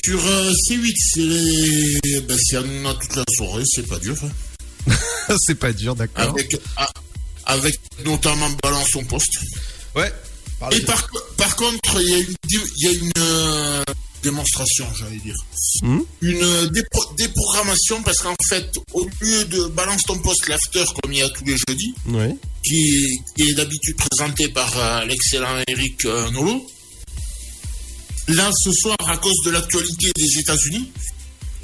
[0.04, 4.16] Sur euh, C8, c'est bah, Hanouna toute la soirée, c'est pas dur.
[4.22, 4.92] hein.
[5.46, 6.30] c'est pas dur, d'accord.
[6.30, 6.88] Avec, ah,
[7.44, 7.74] avec
[8.04, 9.38] notamment Balance son poste.
[9.94, 10.12] Ouais.
[10.72, 13.84] Et par, par contre, il y a une, dé- il y a une euh,
[14.22, 15.34] démonstration, j'allais dire.
[15.82, 16.00] Hmm?
[16.20, 21.12] Une euh, dépro- déprogrammation, parce qu'en fait, au lieu de Balance ton poste l'after comme
[21.12, 22.34] il y a tous les jeudis, Ouais.
[22.64, 26.64] qui est, qui est d'habitude présenté par euh, l'excellent Eric euh, Nolo.
[28.28, 30.92] Là, ce soir, à cause de l'actualité des États-Unis,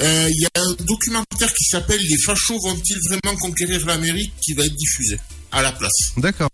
[0.00, 4.54] euh, il y a un documentaire qui s'appelle Les fachos vont-ils vraiment conquérir l'Amérique qui
[4.54, 5.18] va être diffusé
[5.50, 6.12] à la place.
[6.16, 6.50] D'accord.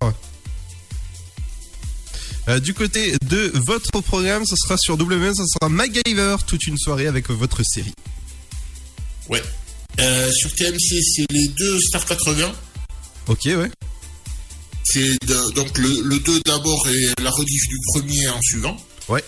[2.49, 6.77] Euh, du côté de votre programme, ce sera sur WM, ce sera MacGyver, toute une
[6.77, 7.95] soirée avec votre série.
[9.29, 9.43] Ouais.
[10.01, 12.53] Euh, sur TMC, c'est les deux Star 80.
[13.29, 13.71] Ok, ouais.
[14.85, 15.19] C'est
[15.55, 18.77] donc le, le 2 d'abord et la rediff du premier en suivant.
[19.09, 19.25] Ouais.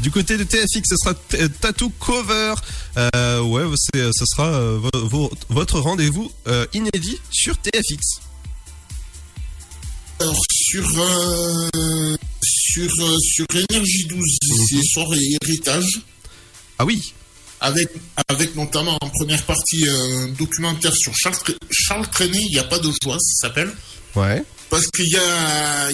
[0.00, 2.54] Du côté de TFX, ce sera euh, Tattoo Cover.
[2.96, 8.20] Euh, ouais, c'est, ce sera euh, vo- vo- votre rendez-vous euh, inédit sur TFX.
[10.20, 14.24] Alors, sur, euh, sur, euh, sur Énergie 12,
[14.68, 16.00] c'est soirée héritage.
[16.78, 17.12] Ah oui
[17.60, 17.88] avec,
[18.28, 21.34] avec notamment en première partie un documentaire sur Charles,
[21.72, 23.72] Charles Trenet, il n'y a pas de choix, ça s'appelle.
[24.14, 24.44] Ouais.
[24.70, 25.88] Parce qu'il y a.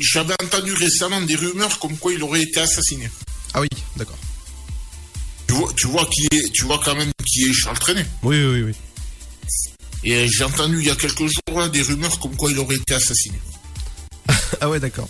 [0.00, 3.08] J'avais entendu récemment des rumeurs comme quoi il aurait été assassiné.
[3.54, 4.18] Ah oui, d'accord.
[5.46, 8.06] Tu vois, tu vois qui est, tu vois quand même qui est Charles Trenet.
[8.22, 8.72] Oui, oui, oui.
[10.02, 12.76] Et j'ai entendu il y a quelques jours là, des rumeurs comme quoi il aurait
[12.76, 13.38] été assassiné.
[14.60, 15.08] Ah ouais, d'accord.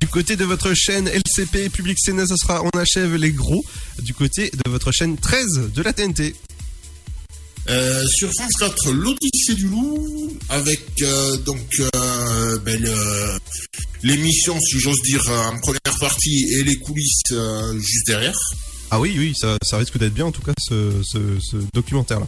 [0.00, 3.64] Du côté de votre chaîne LCP Public CNS, ce sera On achève les gros.
[3.98, 6.34] Du côté de votre chaîne 13 de la TNT.
[7.68, 12.84] Euh, sur France 4, l'Odyssée du loup, avec euh, donc euh, ben,
[14.02, 17.34] l'émission, si j'ose dire, en première partie et les coulisses
[17.78, 18.38] juste derrière.
[18.90, 22.26] Ah oui, oui, ça, risque d'être bien en tout cas ce documentaire-là.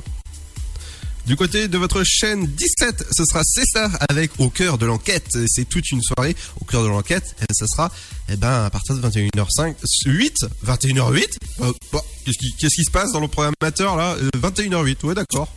[1.27, 5.39] Du côté de votre chaîne 17, ce sera César avec Au cœur de l'enquête.
[5.47, 7.37] C'est toute une soirée au cœur de l'enquête.
[7.43, 7.93] Et ce sera
[8.29, 9.75] eh ben, à partir de 21h05,
[10.07, 10.35] 8,
[10.67, 11.25] 21h08.
[11.61, 15.15] Euh, bon, qu'est-ce, qui, qu'est-ce qui se passe dans le programmateur là Euh, 21h08, ouais
[15.15, 15.53] d'accord.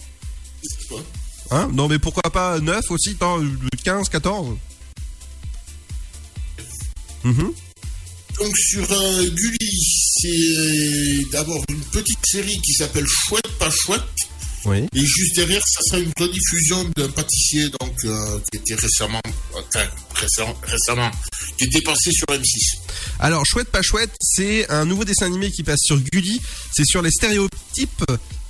[1.51, 1.70] Hein?
[1.74, 3.43] Non mais pourquoi pas 9 aussi, non,
[3.84, 4.55] 15, 14
[7.24, 7.51] Mhm.
[8.39, 9.84] Donc sur euh, Gulli,
[10.22, 14.01] c'est d'abord une petite série qui s'appelle Chouette pas chouette.
[14.66, 14.88] Oui.
[14.93, 19.22] Et juste derrière, ça sera une rediffusion d'un pâtissier donc euh, qui était récemment,
[19.53, 19.86] enfin,
[20.16, 21.11] récemment, récemment,
[21.57, 22.80] qui était passé sur M6.
[23.20, 26.41] Alors, chouette pas chouette, c'est un nouveau dessin animé qui passe sur Gulli.
[26.74, 28.03] C'est sur les stéréotypes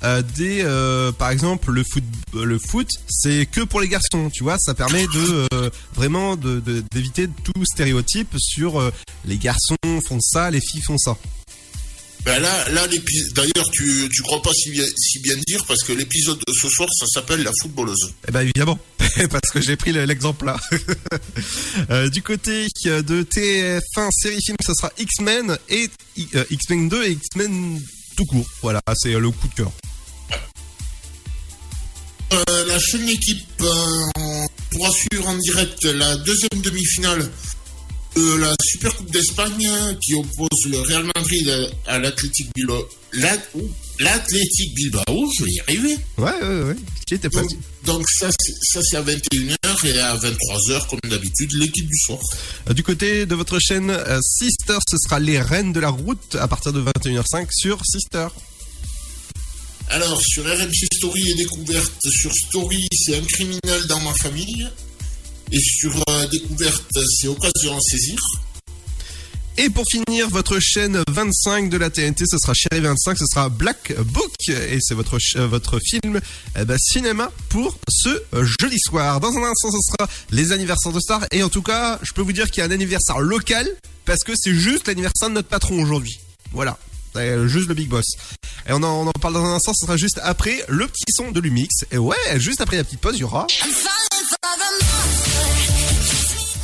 [0.04, 2.04] euh, des, euh, par exemple, le foot,
[2.34, 4.56] le foot, c'est que pour les garçons, tu vois.
[4.58, 8.90] Ça permet de euh, vraiment de- de- d'éviter tout stéréotype sur euh,
[9.26, 11.16] les garçons font ça, les filles font ça.
[12.26, 12.64] Ben là,
[13.34, 16.68] d'ailleurs, tu, tu crois pas si bien, si bien dire parce que l'épisode de ce
[16.68, 18.12] soir, ça s'appelle La footballeuse.
[18.26, 18.78] Eh ben évidemment,
[19.30, 20.56] parce que j'ai pris le- l'exemple là.
[21.90, 25.88] Euh, du côté euh, de TF1 série film, ce sera X-Men et
[26.34, 27.80] euh, X-Men 2 et X-Men
[28.16, 28.46] tout court.
[28.62, 29.70] Voilà, c'est le coup de cœur.
[32.32, 33.46] Euh, la chaîne équipe
[34.70, 37.30] pourra suivre en direct la deuxième demi-finale
[38.16, 39.68] de la Super Coupe d'Espagne
[40.02, 41.50] qui oppose le Real Madrid
[41.86, 42.88] à l'Athletic Bilbao.
[43.98, 45.96] L'Athletic Bilbao, je vais y arriver.
[46.18, 46.76] Ouais, ouais, ouais.
[47.08, 47.50] J'étais pas Donc,
[47.84, 52.18] donc ça, c'est- ça c'est à 21h et à 23h, comme d'habitude, l'équipe du soir.
[52.68, 56.36] Euh, Du côté de votre chaîne euh, Sister, ce sera les Reines de la Route
[56.40, 58.28] à partir de 21h05 sur Sister.
[59.88, 64.66] Alors, sur RMC Story et Découverte, sur Story, c'est un criminel dans ma famille.
[65.52, 66.84] Et sur euh, Découverte,
[67.20, 68.18] c'est occasion à saisir.
[69.58, 73.48] Et pour finir, votre chaîne 25 de la TNT, ce sera Chérie 25, ce sera
[73.48, 74.32] Black Book.
[74.48, 76.20] Et c'est votre, euh, votre film
[76.58, 79.20] eh ben, cinéma pour ce jeudi soir.
[79.20, 81.26] Dans un instant, ce sera les anniversaires de stars.
[81.30, 83.68] Et en tout cas, je peux vous dire qu'il y a un anniversaire local
[84.04, 86.18] parce que c'est juste l'anniversaire de notre patron aujourd'hui.
[86.52, 86.76] Voilà.
[87.14, 88.04] C'est juste le big boss.
[88.68, 91.12] Et on en, on en parle dans un instant, ce sera juste après le petit
[91.16, 91.86] son de Lumix.
[91.90, 93.46] Et ouais, juste après la petite pause, il y aura...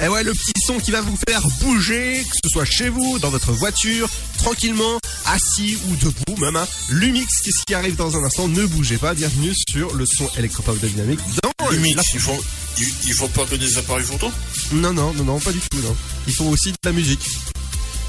[0.02, 3.20] Et ouais, le petit son qui va vous faire bouger, que ce soit chez vous,
[3.20, 6.56] dans votre voiture, tranquillement, assis ou debout même.
[6.56, 6.66] Hein.
[6.88, 8.48] Lumix, qu'est-ce qui arrive dans un instant?
[8.48, 11.20] Ne bougez pas, bienvenue sur le son électropop de Dynamique.
[11.44, 12.44] Dans Lumix, la- il faut,
[12.78, 14.28] il, il faut pas que des appareils photo?
[14.72, 15.94] Non, non, non, non, pas du tout, non.
[16.26, 17.24] Il faut aussi de la musique.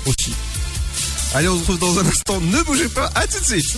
[0.07, 0.33] Aussi.
[1.35, 2.41] Allez, on se retrouve dans un instant.
[2.41, 3.77] Ne bougez pas, à tout de suite.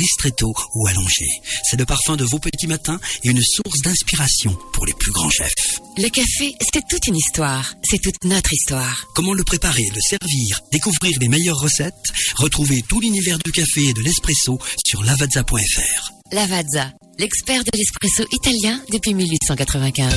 [0.00, 1.26] ristretto ou allongé.
[1.68, 5.30] C'est le parfum de vos petits matins et une source d'inspiration pour les plus grands
[5.30, 5.80] chefs.
[5.96, 7.74] Le café, c'est toute une histoire.
[7.88, 9.06] C'est toute notre histoire.
[9.14, 12.12] Comment le préparer, le servir, découvrir les meilleures recettes?
[12.36, 16.19] Retrouvez tout l'univers du café et de l'espresso sur lavazza.fr.
[16.32, 20.12] Lavazza, l'expert de l'espresso italien depuis 1895.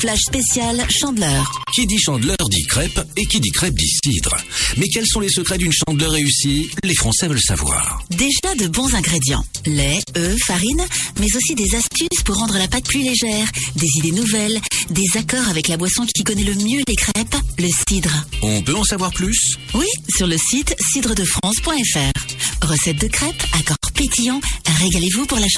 [0.00, 1.52] Flash spécial Chandeleur.
[1.74, 4.34] Qui dit chandeleur dit crêpe et qui dit crêpe dit cidre.
[4.78, 6.70] Mais quels sont les secrets d'une chandeleur réussie?
[6.84, 8.02] Les Français veulent savoir.
[8.10, 9.44] Déjà de bons ingrédients.
[9.66, 10.84] Lait, œufs, farine,
[11.20, 13.46] mais aussi des astuces pour rendre la pâte plus légère,
[13.76, 14.58] des idées nouvelles,
[14.90, 18.24] des accords avec la boisson qui connaît le mieux les crêpes, le cidre.
[18.40, 19.56] On peut en savoir plus?
[19.74, 22.66] Oui, sur le site cidredefrance.fr.
[22.66, 24.40] Recette de crêpes, accords pétillants,
[24.80, 25.57] régalez-vous pour la chandeleur.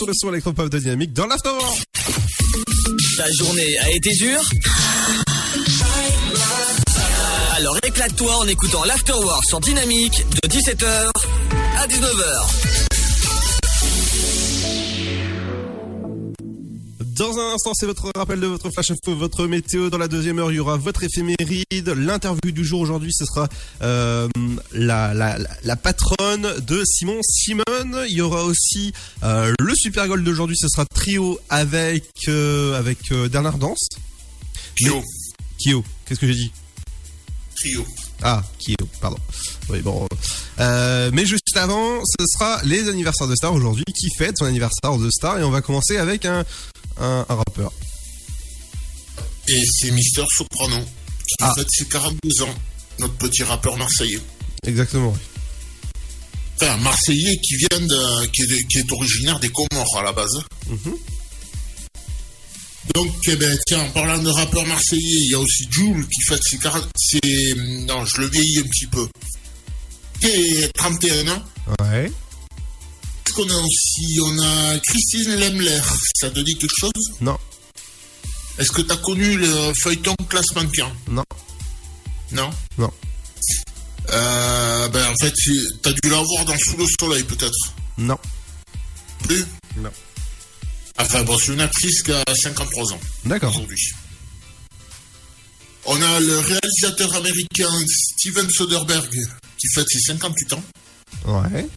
[0.00, 1.82] Sur le son électropop de Dynamique dans l'Afterworld.
[3.18, 4.40] Ta journée a été dure
[7.54, 11.10] Alors éclate-toi en écoutant l'Afterworld sur Dynamique de 17h
[11.76, 12.69] à 19h.
[17.30, 19.88] Dans un instant, c'est votre rappel de votre flash info, votre météo.
[19.88, 21.88] Dans la deuxième heure, il y aura votre éphéméride.
[21.96, 23.46] L'interview du jour aujourd'hui, ce sera
[23.82, 24.26] euh,
[24.72, 28.04] la, la, la- patronne de Simon Simone.
[28.08, 32.98] Il y aura aussi euh, le super goal d'aujourd'hui, ce sera trio avec euh, avec
[33.30, 33.86] Bernard Danse.
[34.74, 35.00] Kyo.
[35.56, 35.84] Kyo.
[36.06, 36.52] Qu'est-ce que j'ai dit?
[37.54, 37.86] Trio.
[38.22, 39.18] Ah, Kyo, pardon.
[39.68, 40.08] Oui, bon.
[40.58, 43.84] Euh, mais juste avant, ce sera les anniversaires de stars aujourd'hui.
[43.84, 45.38] Qui fête son anniversaire de star?
[45.38, 46.44] Et on va commencer avec un,
[47.00, 47.72] un, un rappeur.
[49.48, 51.52] Et c'est Mister Soprano, qui Ah.
[51.56, 52.54] fête ses 42 ans,
[52.98, 54.20] notre petit rappeur marseillais.
[54.66, 55.16] Exactement.
[56.56, 60.40] Enfin, marseillais qui vient de, qui est, qui est originaire des Comores à la base.
[60.68, 60.94] Mhm.
[62.94, 66.22] Donc, eh ben, tiens, en parlant de rappeur marseillais, il y a aussi Jules qui
[66.22, 66.86] fête ses 40...
[66.96, 67.54] C'est...
[67.86, 69.06] Non, je le vieillis un petit peu.
[70.20, 71.42] Qui est 31 ans.
[71.80, 72.10] Ouais.
[73.30, 75.80] Qu'est-ce qu'on a aussi On a Christine Lemler.
[76.20, 77.14] Ça te dit quelque chose?
[77.20, 77.38] Non.
[78.58, 81.22] Est-ce que tu as connu le feuilleton classe mannequin Non.
[82.32, 82.50] Non?
[82.76, 82.92] Non.
[84.10, 87.74] Euh, ben, en fait, tu as dû la voir dans Sous le soleil, peut-être.
[87.98, 88.18] Non.
[89.22, 89.44] Plus?
[89.76, 89.92] Non.
[90.98, 93.00] Enfin, bon, c'est une actrice qui a 53 ans.
[93.26, 93.54] D'accord.
[93.54, 93.92] Aujourd'hui.
[95.84, 99.08] On a le réalisateur américain Steven Soderbergh
[99.56, 100.62] qui fête ses 58 ans.
[101.26, 101.68] Ouais.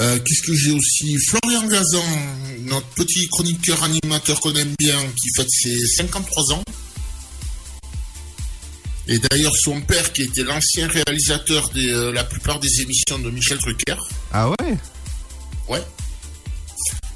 [0.00, 2.04] Euh, Qu'est-ce que j'ai aussi Florian Gazan,
[2.60, 6.62] notre petit chroniqueur animateur qu'on aime bien, qui fête ses 53 ans.
[9.08, 13.30] Et d'ailleurs, son père, qui était l'ancien réalisateur de euh, la plupart des émissions de
[13.30, 13.96] Michel Drucker.
[14.32, 14.76] Ah ouais?
[15.68, 15.82] Ouais.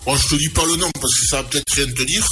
[0.04, 2.26] Bon, je te dis pas le nom parce que ça va peut-être rien te dire.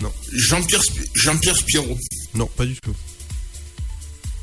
[0.00, 0.12] Non.
[0.32, 1.98] Jean-Pierre Spiro.
[2.34, 2.94] Non, pas du tout.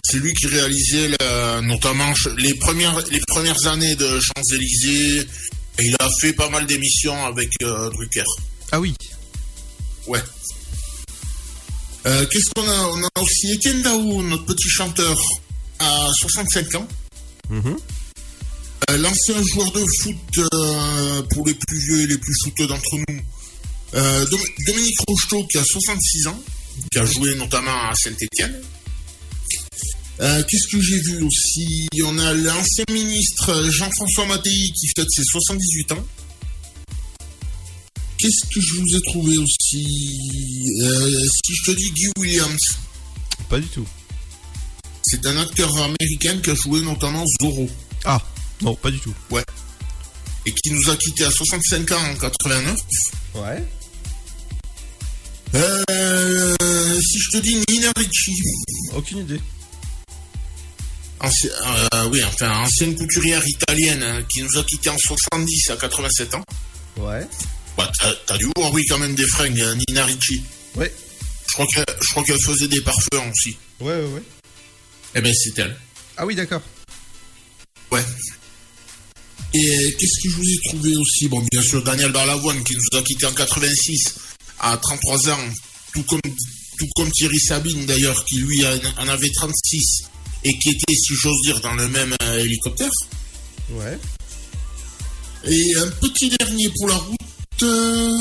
[0.09, 5.19] C'est lui qui réalisait la- notamment les premières, les premières années de Champs-Élysées.
[5.79, 8.23] Et il a fait pas mal d'émissions avec euh, Drucker.
[8.71, 8.93] Ah oui.
[10.07, 10.21] Ouais.
[12.05, 15.17] Euh, Qu'est-ce qu'on a On a aussi Étienne Daou, notre petit chanteur,
[15.79, 16.87] à 65 ans.
[17.49, 17.77] Mhm.
[18.89, 20.49] Euh, L'ancien joueur de foot,
[21.33, 23.19] pour les plus vieux et les plus footeux d'entre nous,
[23.93, 26.41] Dom- Dominique Rocheteau, qui a 66 ans,
[26.91, 28.61] qui a joué notamment à Saint-Etienne.
[30.20, 31.88] Qu'est-ce que j'ai vu aussi?
[32.03, 36.05] On a l'ancien ministre Jean-François Mattei qui fête ses 78 ans.
[38.18, 39.86] Qu'est-ce que je vous ai trouvé aussi?
[40.82, 42.59] Euh, Si je te dis Guy Williams,
[43.47, 43.86] Pas du tout.
[45.03, 47.70] c'est un acteur américain qui a joué notamment Zorro.
[48.05, 48.20] Ah,
[48.61, 49.13] non, pas du tout.
[49.30, 49.43] Ouais.
[50.47, 52.76] Et qui nous a quittés à 65 ans en 89.
[53.36, 53.63] Ouais.
[55.55, 56.55] Euh,
[57.01, 58.32] si je te dis Nina Ricci.
[58.95, 59.39] Aucune idée.
[61.20, 61.49] Anci-
[61.93, 66.36] euh, oui, enfin, ancienne couturière italienne hein, qui nous a quittés en 70 à 87
[66.36, 66.43] ans.
[66.97, 67.28] Ouais.
[67.78, 67.91] Bah,
[68.26, 70.41] t'as, dû voir, oui, quand même des fringues, hein, Nina Ricci.
[70.76, 70.93] Ouais.
[71.47, 73.57] Je crois, qu'elle, je crois qu'elle faisait des parfums aussi.
[73.80, 74.24] Ouais, ouais, ouais.
[75.15, 75.76] Eh ben, c'est elle.
[76.18, 76.61] Ah oui, d'accord.
[77.91, 78.03] Ouais.
[79.53, 81.28] Et qu'est-ce que je vous ai trouvé aussi?
[81.30, 84.15] Bon, bien sûr, Daniel Balavoine qui nous a quittés en 86
[84.59, 85.39] à 33 ans,
[85.93, 90.03] tout comme, tout comme Thierry Sabine d'ailleurs, qui lui en en avait 36
[90.43, 92.91] et qui était, si j'ose dire, dans le même euh, hélicoptère.
[93.71, 93.97] Ouais.
[95.45, 97.17] Et un petit dernier pour la route
[97.63, 98.17] euh,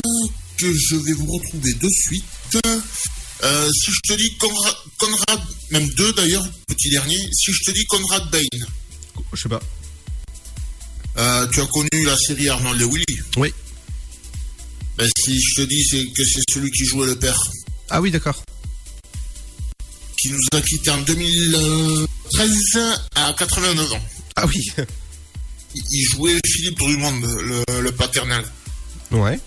[0.57, 2.23] que je vais vous retrouver de suite.
[3.43, 7.71] Euh, si je te dis Conrad, Conrad- même deux d'ailleurs, petit dernier, si je te
[7.71, 8.39] dis Conrad Bain,
[9.33, 9.61] Je sais pas.
[11.51, 13.05] tu as connu la série Arnold et Willy?
[13.37, 13.53] Oui.
[14.97, 15.83] Ben, si je te dis
[16.15, 17.39] que c'est celui qui jouait le père,
[17.89, 18.41] Ah oui, d'accord.
[20.21, 22.79] Qui nous a quittés en 2013
[23.15, 24.01] à 89 ans.
[24.35, 24.85] Ah oui.
[25.75, 28.43] Il- jouait Philippe Drummond, le, le paternel.
[29.11, 29.39] Ouais.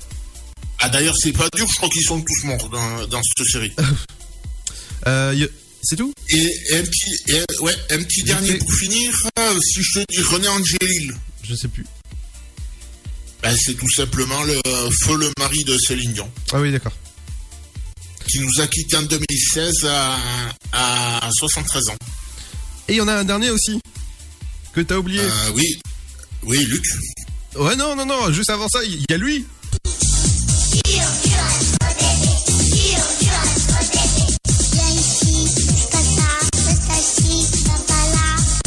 [0.79, 3.73] Ah d'ailleurs c'est pas dur, je crois qu'ils sont tous morts dans, dans cette série.
[5.07, 5.47] Euh,
[5.83, 6.12] c'est tout?
[6.29, 10.05] Et, et un petit, et, ouais, un petit dernier pour finir, euh, si je te
[10.12, 11.87] dis René Angélil, Je sais plus.
[13.43, 14.53] ben, c'est tout simplement le
[15.03, 16.93] feu le mari de Céline Dion, Ah oui, d'accord.
[18.31, 20.16] Qui nous a quittés en 2016 à,
[20.72, 21.97] à 73 ans.
[22.89, 23.81] Et il y en a un dernier aussi.
[24.72, 25.20] Que t'as oublié.
[25.20, 25.81] Euh, oui,
[26.45, 26.85] oui, Luc.
[27.57, 29.45] Ouais, non, non, non, juste avant ça, il y a lui.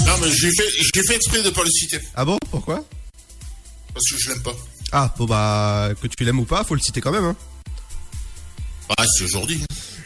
[0.06, 2.84] Non mais j'ai fait, j'ai fait exprès de pas le citer, Ah bon Pourquoi?
[3.94, 4.56] Parce que je l'aime pas.
[4.92, 7.24] Ah, bon bah, que tu l'aimes ou pas, faut le citer quand même.
[7.24, 7.36] Hein.
[8.90, 9.62] Ah, c'est aujourd'hui.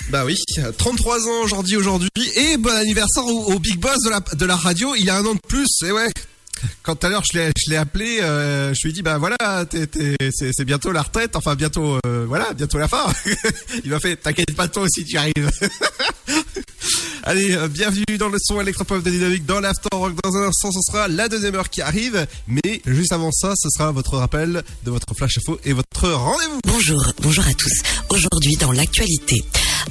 [0.10, 0.38] Bah oui,
[0.78, 5.18] 33 ans aujourd'hui aujourd'hui et bon anniversaire au, big boss de la, radio, il a
[5.18, 6.10] un an de plus, et ouais.
[6.82, 9.36] Quand tout à l'heure je l'ai appelé, euh, je lui ai dit bah voilà,
[10.32, 13.06] c'est bientôt la retraite, enfin bientôt euh, voilà, bientôt la fin.
[13.84, 15.34] il m'a fait t'inquiète pas toi aussi tu arrives.
[17.30, 20.14] Allez, euh, bienvenue dans le son électropop de Dynamique dans l'After Rock.
[20.24, 22.26] Dans un instant, ce sera la deuxième heure qui arrive.
[22.48, 26.62] Mais juste avant ça, ce sera votre rappel de votre flash info et votre rendez-vous.
[26.66, 27.82] Bonjour, bonjour à tous.
[28.12, 29.44] Aujourd'hui dans l'actualité,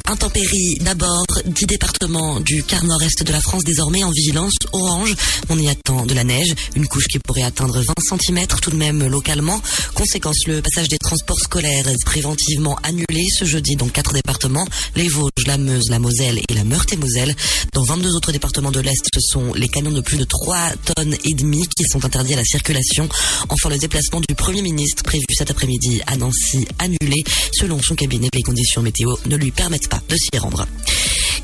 [0.06, 5.14] intempéries d'abord, 10 départements du quart nord-est de la France désormais en vigilance orange.
[5.48, 8.76] On y attend de la neige, une couche qui pourrait atteindre 20 cm tout de
[8.76, 9.60] même localement.
[9.94, 15.08] Conséquence, le passage des transports scolaires est préventivement annulé ce jeudi dans quatre départements, les
[15.08, 17.34] Vosges, la Meuse, la Moselle et la Meurthe-et-Moselle.
[17.72, 21.16] Dans 22 autres départements de l'Est, ce sont les camions de plus de 3 tonnes
[21.24, 23.08] et demie qui sont interdits à la circulation.
[23.48, 27.24] Enfin, le déplacement du Premier ministre prévu cet après-midi à Nancy annulé.
[27.52, 30.66] Selon son cabinet, les conditions météo ne lui permettent pas de s'y rendre.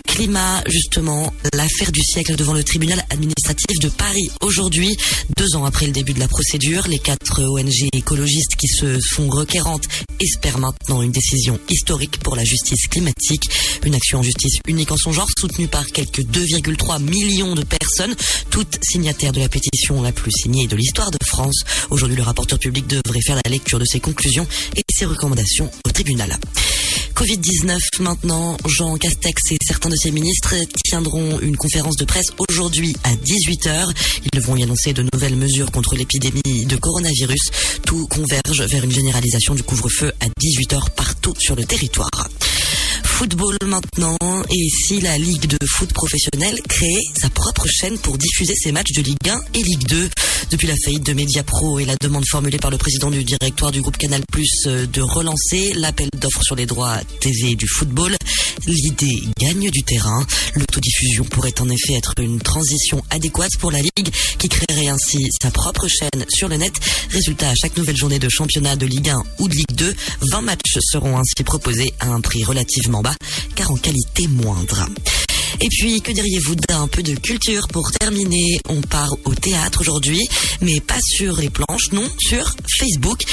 [0.06, 4.30] Climat, justement, l'affaire du siècle devant le tribunal administratif de Paris.
[4.42, 4.94] Aujourd'hui,
[5.38, 9.30] deux ans après le début de la procédure, les quatre ONG écologistes qui se font
[9.30, 9.88] requérantes
[10.20, 13.48] espèrent maintenant une décision historique pour la justice climatique.
[13.84, 18.14] Une action en justice unique en son genre, soutenue par quelques 2,3 millions de personnes,
[18.50, 21.64] toutes signataires de la pétition la plus signée de l'histoire de France.
[21.88, 25.90] Aujourd'hui, le rapporteur public devrait faire la lecture de ses conclusions et ses recommandations au
[25.90, 26.38] tribunal.
[27.22, 32.96] Covid-19 maintenant, Jean Castex et certains de ses ministres tiendront une conférence de presse aujourd'hui
[33.04, 33.92] à 18h.
[34.24, 37.52] Ils devront y annoncer de nouvelles mesures contre l'épidémie de coronavirus.
[37.86, 42.10] Tout converge vers une généralisation du couvre-feu à 18h partout sur le territoire.
[43.22, 44.16] Football maintenant,
[44.50, 48.90] et si la Ligue de foot professionnelle créait sa propre chaîne pour diffuser ses matchs
[48.96, 50.10] de Ligue 1 et Ligue 2
[50.50, 53.80] Depuis la faillite de Mediapro et la demande formulée par le président du directoire du
[53.80, 58.16] groupe Canal Plus euh, de relancer l'appel d'offres sur les droits TV du football,
[58.66, 60.24] l'idée gagne du terrain.
[60.54, 65.50] L'autodiffusion pourrait en effet être une transition adéquate pour la Ligue qui créerait ainsi sa
[65.50, 66.74] propre chaîne sur le net.
[67.10, 69.94] Résultat, à chaque nouvelle journée de championnat de Ligue 1 ou de Ligue 2,
[70.32, 73.16] 20 matchs seront ainsi proposés à un prix relativement bas
[73.54, 74.86] car en qualité moindre.
[75.60, 78.60] Et puis, que diriez-vous d'un peu de culture pour terminer?
[78.68, 80.20] On part au théâtre aujourd'hui,
[80.60, 83.24] mais pas sur les planches, non, sur Facebook.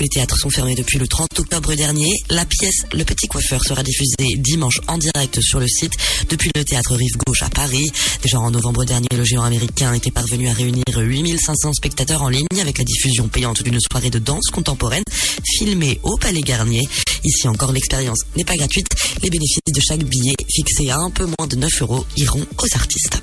[0.00, 3.82] Les théâtres sont fermés depuis le 30 octobre dernier, la pièce Le Petit Coiffeur sera
[3.82, 5.92] diffusée dimanche en direct sur le site
[6.28, 7.90] depuis le théâtre Rive Gauche à Paris.
[8.22, 12.46] Déjà en novembre dernier, le géant américain était parvenu à réunir 8500 spectateurs en ligne
[12.60, 15.04] avec la diffusion payante d'une soirée de danse contemporaine
[15.44, 16.88] filmée au Palais Garnier.
[17.24, 18.88] Ici encore, l'expérience n'est pas gratuite.
[19.22, 22.76] Les bénéfices de chaque billet, fixés à un peu moins de 9 euros, iront aux
[22.76, 23.22] artistes.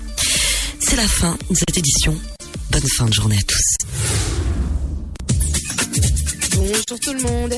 [0.80, 2.18] C'est la fin de cette édition.
[2.72, 4.53] Bonne fin de journée à tous.
[6.74, 7.54] Bonjour tout le monde.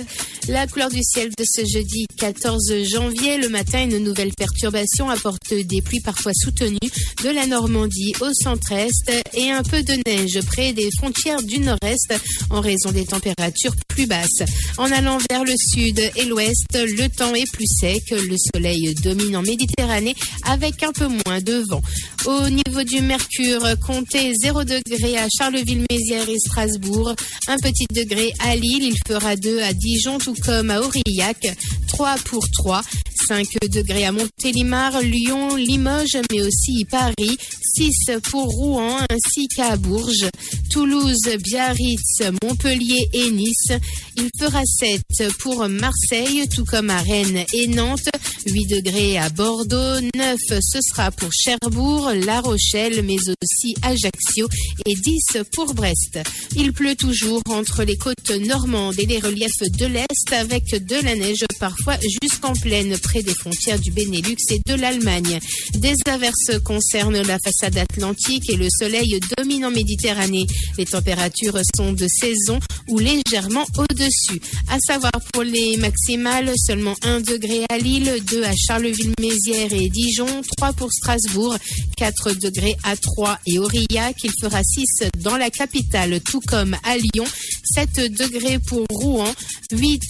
[0.50, 5.54] La couleur du ciel de ce jeudi 14 janvier, le matin, une nouvelle perturbation apporte
[5.54, 6.78] des pluies parfois soutenues
[7.24, 12.14] de la Normandie au centre-est et un peu de neige près des frontières du nord-est
[12.50, 14.44] en raison des températures plus basses.
[14.78, 19.38] En allant vers le sud et l'ouest, le temps est plus sec, le soleil domine
[19.38, 21.82] en Méditerranée avec un peu moins de vent.
[22.26, 27.16] Au niveau du mercure, comptez 0 degré à Charleville-Mézières et Strasbourg,
[27.48, 31.56] un petit degré à Lille, il fera 2 à Dijon, tout comme à Aurillac,
[31.88, 32.82] 3 pour 3,
[33.28, 37.38] 5 degrés à Montélimar, Lyon, Limoges, mais aussi Paris,
[37.76, 40.30] 6 pour Rouen ainsi qu'à Bourges,
[40.70, 43.72] Toulouse, Biarritz, Montpellier et Nice.
[44.16, 45.02] Il fera 7
[45.40, 48.10] pour Marseille, tout comme à Rennes et Nantes,
[48.48, 54.48] 8 degrés à Bordeaux, 9 ce sera pour Cherbourg, La Rochelle, mais aussi Ajaccio
[54.86, 56.20] et 10 pour Brest.
[56.56, 61.16] Il pleut toujours entre les côtes normandes et les reliefs de l'Est avec de la
[61.16, 65.40] neige parfois jusqu'en plaine près des frontières du Benelux et de l'Allemagne.
[65.74, 70.46] Des averses concernent la façade atlantique et le soleil domine en Méditerranée.
[70.78, 74.42] Les températures sont de saison ou légèrement au-dessus.
[74.70, 80.42] À savoir pour les maximales, seulement 1 degré à Lille, 2 à Charleville-Mézières et Dijon,
[80.58, 81.56] 3 pour Strasbourg,
[81.98, 84.16] 4 degrés à Troyes et Aurillac.
[84.24, 87.26] Il fera 6 dans la capitale, tout comme à Lyon,
[87.74, 89.34] 7 degrés pour Rouen,
[89.72, 90.02] 8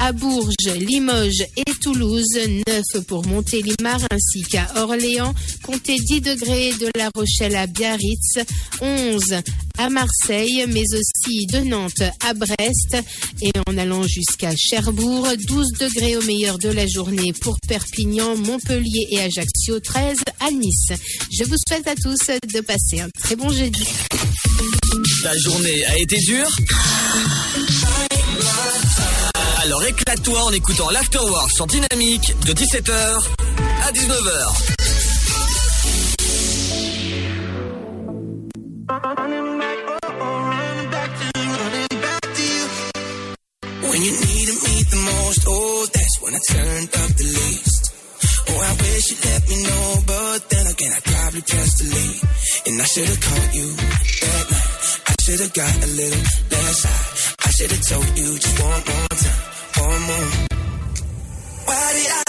[0.00, 6.88] à Bourges, Limoges et Toulouse, 9 pour Montélimar ainsi qu'à Orléans, comptez 10 degrés de
[6.96, 8.38] La Rochelle à Biarritz,
[8.80, 9.42] 11
[9.78, 12.96] à Marseille, mais aussi de Nantes à Brest
[13.42, 19.06] et en allant jusqu'à Cherbourg, 12 degrés au meilleur de la journée pour Perpignan, Montpellier
[19.10, 20.92] et Ajaccio, 13 à Nice.
[21.30, 22.18] Je vous souhaite à tous
[22.52, 23.86] de passer un très bon jeudi.
[25.22, 26.48] Ta journée a été dure
[29.62, 32.92] Alors éclate-toi en écoutant l'Afterwork sur Dynamique de 17h
[33.82, 34.76] à 19h.
[43.82, 47.92] When you needed me the most, oh, that's when I turned up the least.
[48.48, 52.22] Oh, I wish you let me know, but then again, I probably pressed delete.
[52.66, 53.68] And I should have called you
[55.38, 55.52] that night.
[55.52, 57.36] I should have got a little less.
[57.44, 59.40] I should have told you just one more time,
[59.84, 60.30] one more.
[61.66, 62.25] Why did I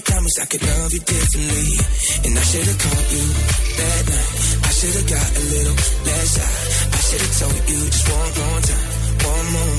[0.00, 1.68] I promised I could love you differently?
[2.24, 3.26] And I should have called you
[3.76, 4.32] that night.
[4.64, 5.76] I should have got a little
[6.08, 6.96] less high.
[6.96, 8.88] I should have told you just one more time,
[9.28, 9.76] one more.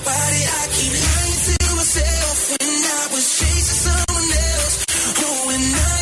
[0.00, 4.76] Why did I keep lying to myself when I was chasing someone else?
[5.28, 5.95] Oh, when I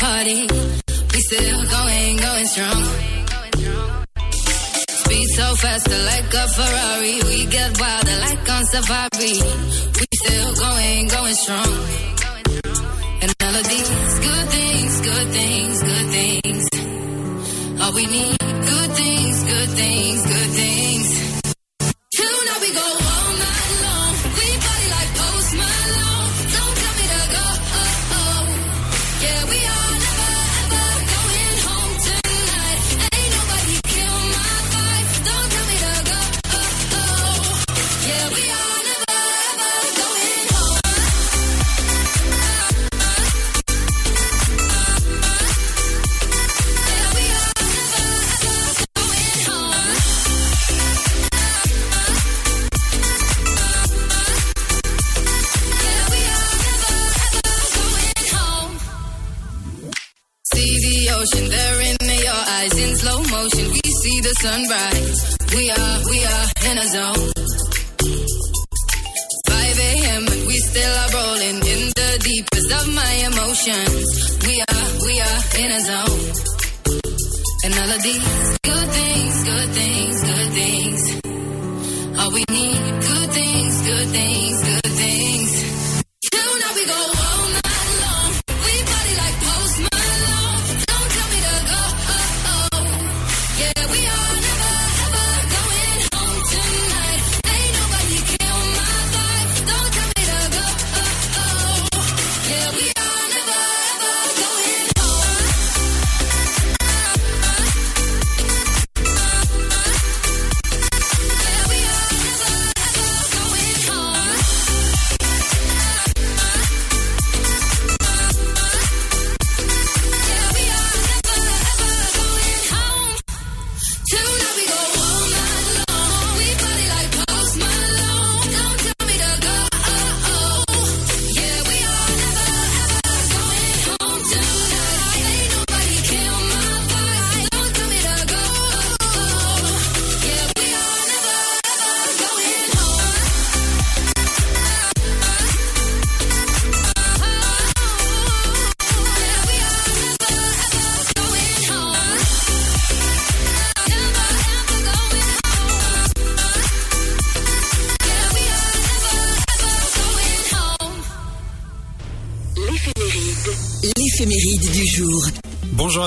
[0.00, 0.49] party.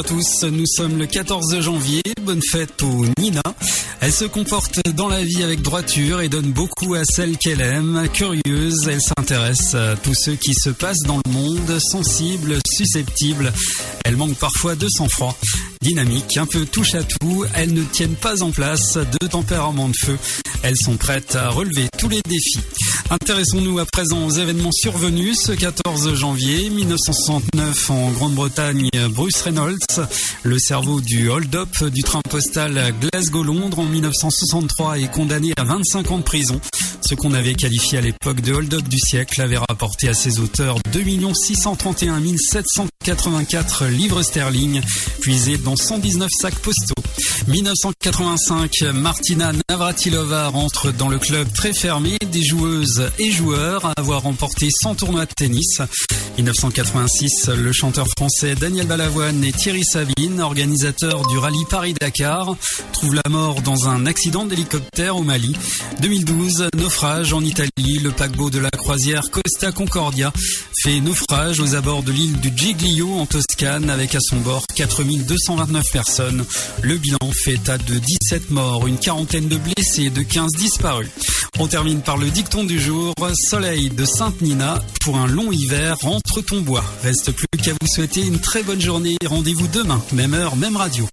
[0.04, 3.42] Tous, nous sommes le 14 janvier, bonne fête aux Nina.
[4.02, 8.08] Elle se comporte dans la vie avec droiture et donne beaucoup à celle qu'elle aime.
[8.14, 13.54] Curieuse, elle s'intéresse à tous ceux qui se passent dans le monde, sensible, susceptible.
[14.04, 15.38] Elle manque parfois de sang-froid.
[15.82, 19.98] Dynamique, un peu touche à tout, elles ne tiennent pas en place, deux tempéraments de
[20.04, 20.18] feu.
[20.64, 22.60] Elles sont prêtes à relever tous les défis.
[23.14, 28.90] Intéressons-nous à présent aux événements survenus ce 14 janvier 1969 en Grande-Bretagne.
[29.12, 29.78] Bruce Reynolds,
[30.42, 36.18] le cerveau du hold-up du train postal Glasgow-Londres en 1963 est condamné à 25 ans
[36.18, 36.60] de prison.
[37.08, 40.78] Ce qu'on avait qualifié à l'époque de hold-up du siècle avait rapporté à ses auteurs
[40.92, 41.04] 2
[41.36, 44.82] 631 784 livres sterling,
[45.22, 46.96] puisés dans 119 sacs postaux.
[47.48, 54.24] 1985, Martina Navratilova rentre dans le club très fermé des joueuses et joueurs à avoir
[54.24, 55.82] remporté 100 tournois de tennis.
[56.38, 62.56] 1986, le chanteur français Daniel Balavoine et Thierry Sabine, organisateurs du rallye Paris-Dakar,
[62.92, 65.56] trouvent la mort dans un accident d'hélicoptère au Mali.
[66.02, 70.34] 2012, naufrage en Italie, le paquebot de la croisière Costa Concordia
[70.84, 75.84] fait naufrage aux abords de l'île du Giglio en Toscane avec à son bord 4229
[75.92, 76.46] personnes.
[76.82, 81.08] Le bilan fait état de 17 morts, une quarantaine de blessés et de 15 disparus.
[81.60, 86.42] On termine par le dicton du jour, soleil de Sainte-Nina pour un long hiver entre
[86.42, 86.84] ton bois.
[87.02, 89.16] Reste plus qu'à vous souhaiter une très bonne journée.
[89.26, 91.06] Rendez-vous demain, même heure, même radio.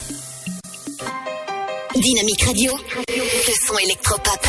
[1.94, 2.72] Dynamique Radio,
[3.08, 4.40] le son électropop.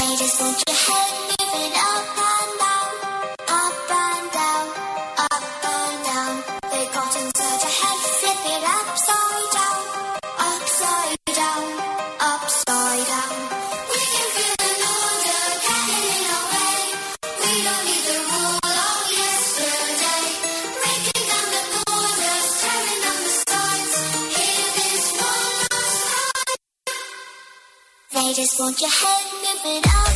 [28.72, 30.11] Won't you help me out.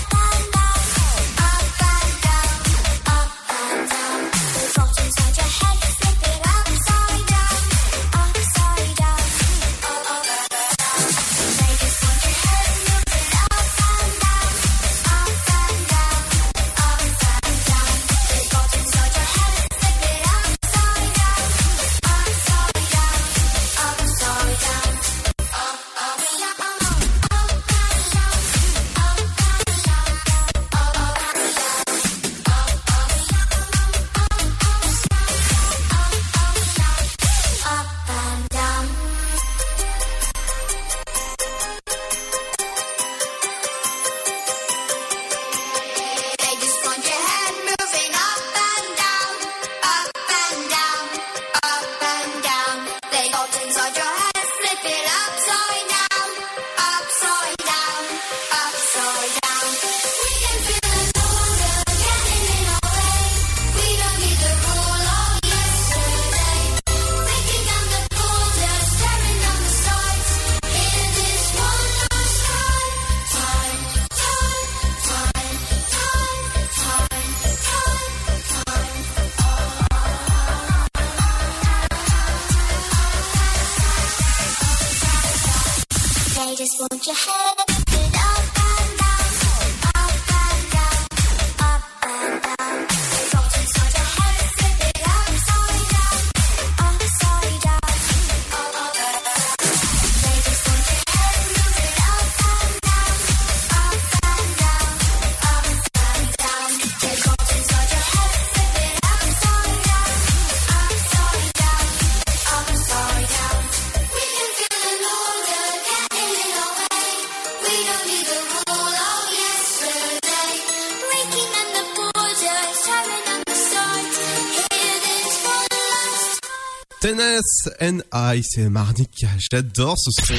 [127.06, 129.28] Tennis and I, c'est Marnica.
[129.38, 130.34] J'adore ce son.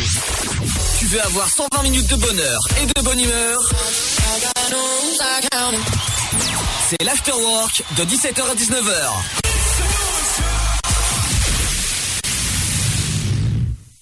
[0.99, 3.61] Tu veux avoir 120 minutes de bonheur et de bonne humeur?
[6.89, 9.46] C'est l'afterwork de 17h à 19h.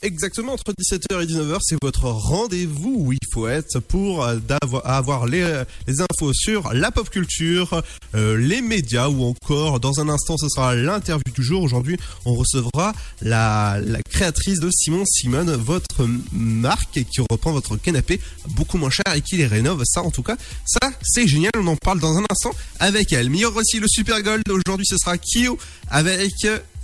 [0.04, 4.36] Exactement, entre 17h et 19h, c'est votre rendez-vous où il faut être pour euh,
[4.84, 5.42] avoir les,
[5.88, 7.82] infos sur la pop culture,
[8.14, 11.62] euh, les médias ou encore, dans un instant, ce sera l'interview du jour.
[11.62, 18.20] Aujourd'hui, on recevra la, créatrice de Simon Simone, votre marque qui reprend votre canapé
[18.50, 19.84] beaucoup moins cher et qui les rénove.
[19.86, 20.36] Ça, en tout cas,
[20.66, 21.52] ça, c'est génial.
[21.56, 23.30] On en parle dans un instant avec elle.
[23.30, 24.46] Mais il y aura aussi le Super Gold.
[24.50, 25.56] Aujourd'hui, ce sera Kyo
[25.88, 26.34] avec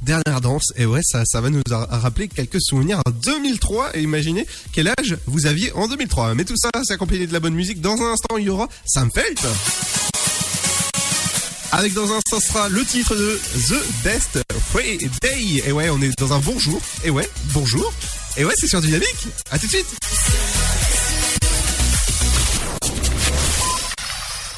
[0.02, 3.96] Dernière danse, et ouais, ça, ça va nous rappeler quelques souvenirs en 2003.
[3.96, 6.34] Et imaginez quel âge vous aviez en 2003.
[6.34, 7.80] Mais tout ça, c'est accompagné de la bonne musique.
[7.80, 9.46] Dans un instant, il y aura Sam Felt.
[11.72, 15.62] Avec dans un instant, sera le titre de The Best Friday.
[15.66, 16.80] Et ouais, on est dans un bonjour.
[17.04, 17.92] Et ouais, bonjour.
[18.36, 19.26] Et ouais, c'est sur Dynamique.
[19.50, 20.79] À tout de suite.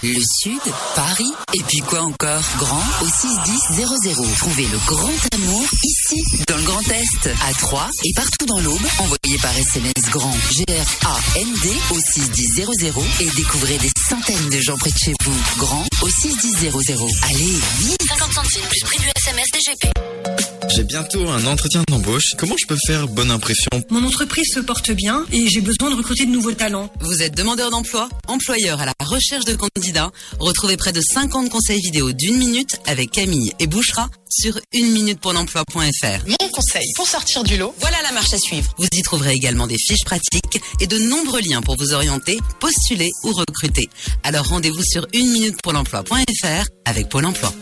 [0.05, 0.61] Le Sud,
[0.97, 2.43] Paris, et puis quoi encore?
[2.59, 4.35] Grand au 61000.
[4.39, 8.83] Trouvez le grand amour ici, dans le Grand Est, à Troyes et partout dans l'Aube.
[8.99, 12.67] Envoyez par SMS grand G-R-A-N-D au 61000
[13.21, 15.43] et découvrez des centaines de gens près de chez vous.
[15.57, 16.69] Grand au 61000.
[17.23, 19.89] Allez, vite 50 centimes plus prix du SMS DGP.
[20.75, 22.35] J'ai bientôt un entretien d'embauche.
[22.37, 23.71] Comment je peux faire bonne impression?
[23.89, 26.91] Mon entreprise se porte bien et j'ai besoin de recruter de nouveaux talents.
[27.01, 30.11] Vous êtes demandeur d'emploi, employeur à la recherche de candidats.
[30.39, 35.21] Retrouvez près de 50 conseils vidéo d'une minute avec Camille et Bouchera sur une minute
[35.21, 36.27] pour l'emploi.fr.
[36.27, 38.73] Mon conseil pour sortir du lot, voilà la marche à suivre.
[38.79, 43.11] Vous y trouverez également des fiches pratiques et de nombreux liens pour vous orienter, postuler
[43.25, 43.89] ou recruter.
[44.23, 47.53] Alors rendez-vous sur une minute pour l'emploi.fr avec Pôle emploi.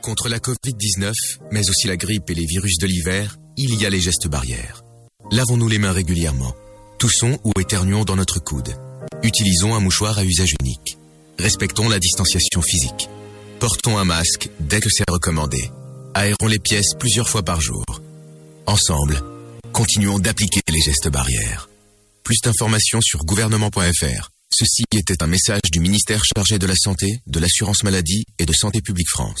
[0.00, 1.12] Contre la Covid-19,
[1.50, 4.82] mais aussi la grippe et les virus de l'hiver, il y a les gestes barrières.
[5.30, 6.54] Lavons-nous les mains régulièrement.
[6.98, 8.76] Toussons ou éternuons dans notre coude.
[9.22, 10.98] Utilisons un mouchoir à usage unique.
[11.38, 13.08] Respectons la distanciation physique.
[13.60, 15.70] Portons un masque dès que c'est recommandé.
[16.14, 17.84] Aérons les pièces plusieurs fois par jour.
[18.66, 19.22] Ensemble,
[19.72, 21.68] continuons d'appliquer les gestes barrières.
[22.24, 24.30] Plus d'informations sur gouvernement.fr.
[24.52, 28.52] Ceci était un message du ministère chargé de la Santé, de l'Assurance Maladie et de
[28.52, 29.40] Santé Publique France.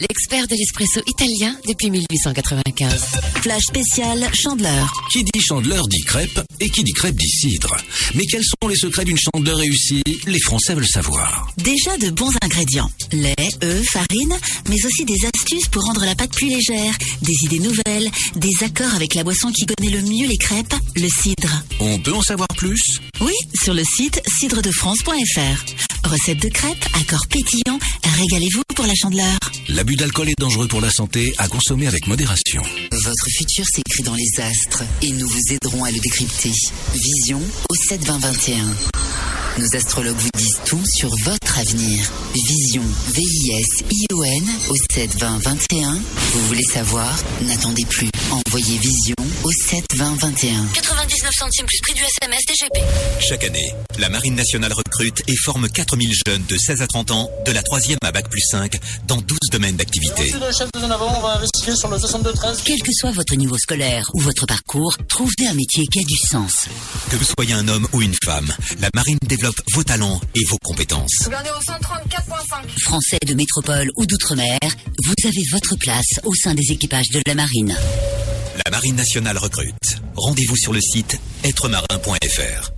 [0.00, 3.06] l'expert de l'espresso italien depuis 1895.
[3.42, 4.92] Flash spécial Chandeleur.
[5.12, 7.76] Qui dit chandeleur dit crêpe et qui dit crêpe dit cidre.
[8.14, 10.02] Mais quels sont les secrets d'une chandeleur réussie?
[10.26, 11.52] Les Français veulent savoir.
[11.58, 12.90] Déjà de bons ingrédients.
[13.12, 14.36] Lait, œufs, farine,
[14.68, 18.94] mais aussi des astuces pour rendre la pâte plus légère, des idées nouvelles, des accords
[18.94, 21.62] avec la boisson qui connaît le mieux les crêpes, le cidre.
[21.80, 23.00] On peut en savoir plus?
[23.20, 26.08] Oui, sur le site cidredefrance.fr.
[26.08, 27.78] Recette de crêpes, accords pétillants,
[28.18, 29.38] régalez-vous pour la chandeleur.
[29.90, 32.62] L'abus d'alcool est dangereux pour la santé, à consommer avec modération.
[32.92, 36.52] Votre futur s'écrit dans les astres et nous vous aiderons à le décrypter.
[36.94, 39.39] Vision au 7 20 21.
[39.58, 42.10] Nos astrologues vous disent tout sur votre avenir.
[42.34, 42.82] Vision,
[43.14, 45.92] V-I-S-I-O-N au 7 20 21.
[46.32, 47.12] Vous voulez savoir?
[47.42, 48.08] N'attendez plus.
[48.30, 50.66] Envoyez Vision au 7 20 21.
[50.72, 52.78] 99 centimes plus prix du SMS DGP.
[53.20, 57.28] Chaque année, la Marine nationale recrute et forme 4000 jeunes de 16 à 30 ans,
[57.44, 58.78] de la 3e à Bac plus 5,
[59.08, 60.22] dans 12 domaines d'activité.
[60.22, 62.60] Merci le chef de zone avant, on va investiguer sur le 62-13.
[62.64, 66.16] Quel que soit votre niveau scolaire ou votre parcours, trouvez un métier qui a du
[66.30, 66.66] sens.
[67.10, 68.50] Que vous soyez un homme ou une femme,
[68.80, 71.28] la Marine développe développe vos talents et vos compétences.
[72.82, 74.58] Français de métropole ou d'outre-mer,
[75.04, 77.74] vous avez votre place au sein des équipages de la marine.
[78.66, 80.02] La marine nationale recrute.
[80.14, 82.70] Rendez-vous sur le site êtremarin.fr.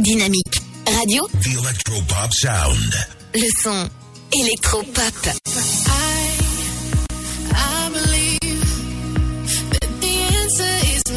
[0.00, 0.62] Dynamique.
[0.86, 1.28] Radio.
[1.42, 2.94] The Electropop Sound.
[3.34, 3.90] Le son.
[4.32, 5.28] Electropop.
[5.86, 6.07] Ah.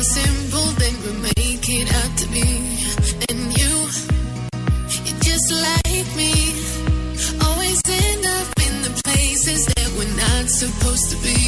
[0.03, 2.49] Simple than we make it out to be.
[3.29, 3.73] And you,
[5.05, 6.33] you're just like me,
[7.45, 11.40] always end up in the places that we're not supposed to be.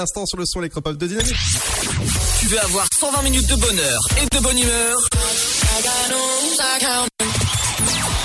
[0.00, 1.34] L'instant, sur le son électropop de Dynamique.
[2.40, 4.98] Tu veux avoir 120 minutes de bonheur et de bonne humeur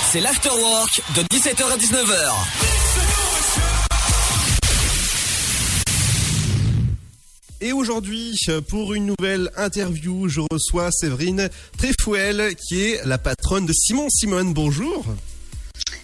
[0.09, 2.31] C'est l'afterwork de 17h à 19h.
[7.59, 8.37] Et aujourd'hui,
[8.69, 14.53] pour une nouvelle interview, je reçois Séverine Trefouel, qui est la patronne de Simon Simone.
[14.53, 15.05] Bonjour.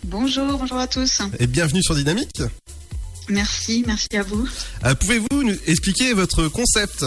[0.04, 1.22] Bonjour, bonjour à tous.
[1.40, 2.42] Et bienvenue sur Dynamique.
[3.30, 4.48] Merci, merci à vous.
[4.86, 7.06] Euh, Pouvez-vous nous expliquer votre concept?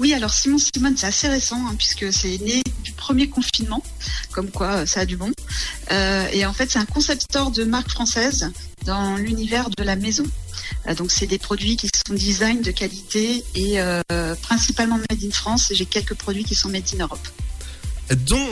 [0.00, 3.82] Oui, alors Simon Simone, c'est assez récent hein, puisque c'est né du premier confinement,
[4.30, 5.32] comme quoi euh, ça a du bon.
[5.90, 8.50] Euh, et en fait, c'est un concept store de marque française
[8.84, 10.24] dans l'univers de la maison.
[10.86, 14.00] Euh, donc, c'est des produits qui sont design de qualité et euh,
[14.42, 15.70] principalement made in France.
[15.72, 17.28] J'ai quelques produits qui sont made in Europe.
[18.26, 18.48] dont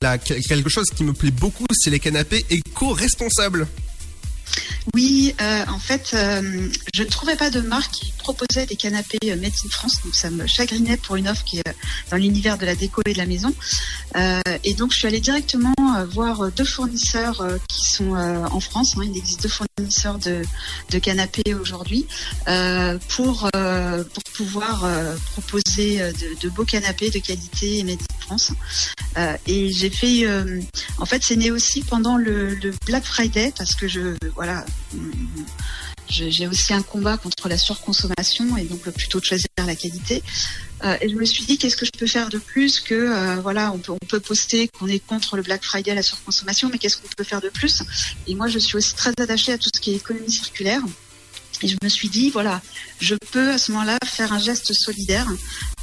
[0.00, 3.66] la- quelque chose qui me plaît beaucoup, c'est les canapés éco-responsables.
[4.94, 9.18] Oui, euh, en fait, euh, je ne trouvais pas de marque qui proposait des canapés
[9.26, 11.72] euh, made in France, donc ça me chagrinait pour une offre qui est euh,
[12.10, 13.54] dans l'univers de la déco et de la maison.
[14.64, 15.72] Et donc, je suis allée directement
[16.10, 18.94] voir deux fournisseurs qui sont en France.
[18.96, 19.02] hein.
[19.04, 22.06] il existe deux fournisseurs de, canapés aujourd'hui
[23.08, 23.48] pour
[24.34, 24.86] pouvoir
[25.32, 25.98] proposer
[26.42, 28.52] de, beaux canapés de qualité in France.
[29.46, 30.26] Et j'ai fait,
[30.98, 34.64] en fait, c'est né aussi pendant le Black Friday parce que je, voilà,
[36.08, 40.22] j'ai aussi un combat contre la surconsommation et donc plutôt de choisir la qualité.
[40.84, 43.36] Euh, et je me suis dit, qu'est-ce que je peux faire de plus que, euh,
[43.40, 46.78] voilà, on peut, on peut poster qu'on est contre le Black Friday, la surconsommation, mais
[46.78, 47.82] qu'est-ce qu'on peut faire de plus?
[48.26, 50.82] Et moi, je suis aussi très attachée à tout ce qui est économie circulaire.
[51.62, 52.60] Et je me suis dit, voilà,
[53.00, 55.28] je peux à ce moment-là faire un geste solidaire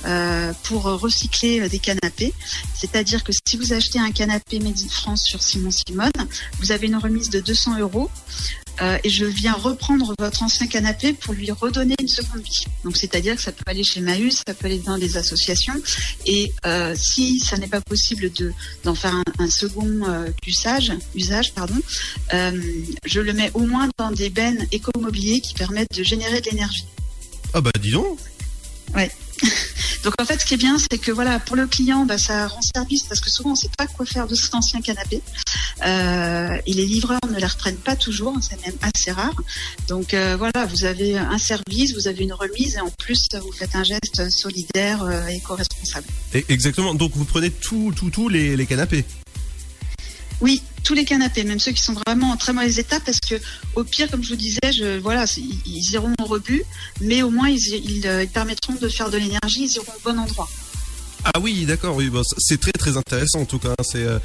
[0.06, 2.34] euh, pour recycler euh, des canapés.
[2.76, 6.12] C'est-à-dire que si vous achetez un canapé Made France sur Simon Simone,
[6.60, 8.10] vous avez une remise de 200 euros.
[8.82, 12.66] Euh, et je viens reprendre votre ancien canapé pour lui redonner une seconde vie.
[12.84, 15.76] Donc c'est-à-dire que ça peut aller chez Maüs, ça peut aller dans des associations.
[16.26, 18.54] Et euh, si ça n'est pas possible de
[18.84, 21.80] d'en faire un, un second euh, usage, usage pardon,
[22.32, 26.86] je le mets au moins dans des bennes écomobiliers qui permettent de générer de l'énergie.
[27.54, 28.20] Ah bah dis donc.
[28.96, 29.12] Ouais.
[30.04, 32.48] Donc en fait, ce qui est bien, c'est que voilà, pour le client, bah, ça
[32.48, 35.22] rend service parce que souvent on ne sait pas quoi faire de cet ancien canapé.
[35.86, 39.36] Euh, et les livreurs ne les reprennent pas toujours, c'est même assez rare.
[39.88, 43.52] Donc euh, voilà, vous avez un service, vous avez une remise et en plus vous
[43.52, 46.08] faites un geste solidaire euh, et éco-responsable.
[46.34, 46.94] Exactement.
[46.94, 49.06] Donc vous prenez tout, tout, tout les canapés.
[50.42, 53.36] Oui, tous les canapés, même ceux qui sont vraiment en très mauvais état, parce que
[53.76, 55.26] au pire, comme je vous disais, je, voilà,
[55.66, 56.64] ils, iront au rebut,
[57.02, 60.10] mais au moins ils, ils, euh, ils permettront de faire de l'énergie, ils iront au
[60.10, 60.50] bon endroit.
[61.26, 61.96] Ah oui, d'accord.
[61.96, 63.76] Oui, c'est très très intéressant en tout cas.
[63.84, 64.20] C'est euh,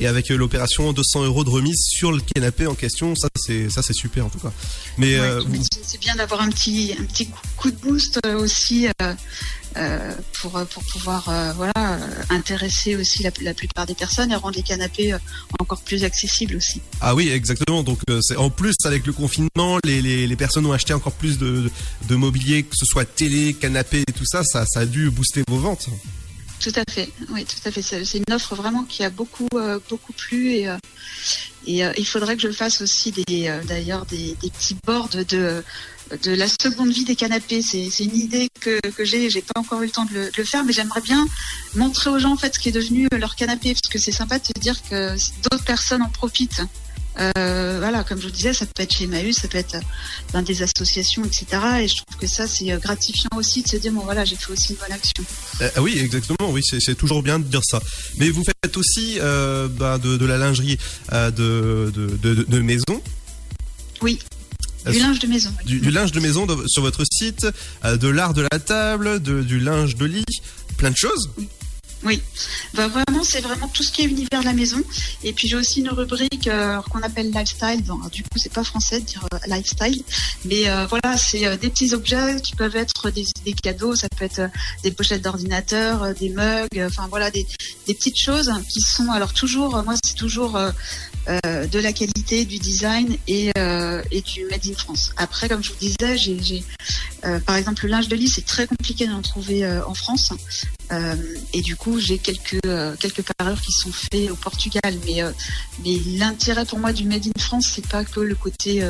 [0.00, 3.70] et avec euh, l'opération 200 euros de remise sur le canapé en question, ça c'est
[3.70, 4.52] ça c'est super en tout cas.
[4.98, 8.36] Mais Ouais, euh, vous- c'est- bien d'avoir un petit, un petit coup- de boost euh,
[8.38, 8.88] aussi
[9.76, 11.98] euh, pour, pour pouvoir euh, voilà,
[12.28, 15.14] intéresser aussi la, la plupart des personnes et rendre les canapés
[15.58, 16.80] encore plus accessibles aussi.
[17.00, 17.82] ah oui, exactement.
[17.82, 21.14] Donc euh, c'est en plus avec le confinement, les, les, les personnes ont acheté encore
[21.14, 21.70] plus de, de,
[22.08, 25.42] de mobilier, que ce soit télé, canapé et tout ça, ça ça a dû booster
[25.48, 25.88] vos ventes.
[26.64, 27.82] Tout à fait, oui, tout à fait.
[27.82, 30.78] C'est une offre vraiment qui a beaucoup, euh, beaucoup plu et, euh,
[31.68, 35.62] euh, il faudrait que je fasse aussi d'ailleurs des, petits boards de,
[36.22, 37.60] de la seconde vie des canapés.
[37.60, 40.38] C'est une idée que, que j'ai, j'ai pas encore eu le temps de le, de
[40.38, 41.26] le faire, mais j'aimerais bien
[41.74, 44.38] montrer aux gens en fait ce qui est devenu leur canapé, parce que c'est sympa
[44.38, 46.62] de se dire que d'autres personnes en profitent.
[47.18, 49.76] Euh, voilà, comme je vous disais, ça peut être chez Emmaüs, ça peut être
[50.32, 51.46] dans des associations, etc.
[51.80, 54.36] Et je trouve que ça, c'est euh, gratifiant aussi de se dire, bon voilà, j'ai
[54.36, 55.24] fait aussi une bonne action.
[55.60, 56.50] Euh, oui, exactement.
[56.50, 57.80] Oui, c'est toujours bien de dire ça.
[58.18, 60.78] Mais vous faites aussi euh, bah, de, de la lingerie
[61.12, 63.02] de, de, de, maison.
[64.02, 64.18] Oui,
[64.86, 65.50] du linge de maison.
[65.58, 65.64] oui.
[65.64, 67.46] du, du linge de maison sur votre site,
[67.84, 70.24] de l'art de la table, du linge de lit,
[70.76, 71.30] plein de choses.
[71.38, 71.48] Oui,
[72.74, 74.82] bah, vraiment, c'est vraiment tout ce qui est univers de la maison.
[75.22, 77.82] Et puis j'ai aussi une rubrique euh, qu'on appelle lifestyle.
[78.12, 80.02] Du coup, c'est pas français de dire euh, lifestyle,
[80.44, 84.50] mais euh, voilà, c'est des petits objets qui peuvent être des, cadeaux, ça peut être
[84.82, 87.46] des pochettes d'ordinateur, des mugs, enfin voilà, des,
[87.86, 90.58] petites choses qui sont alors toujours, moi, c'est toujours
[91.28, 95.12] euh, de la qualité, du design et, euh, et du made in France.
[95.16, 96.64] Après, comme je vous disais, j'ai,
[97.24, 100.32] euh, par exemple, le linge de lit, c'est très compliqué d'en trouver euh, en France.
[100.92, 101.14] Euh,
[101.54, 104.94] et du coup, j'ai quelques euh, quelques parures qui sont faits au Portugal.
[105.06, 105.22] Mais
[105.82, 108.82] mais l'intérêt pour moi du Made in France, c'est pas que le côté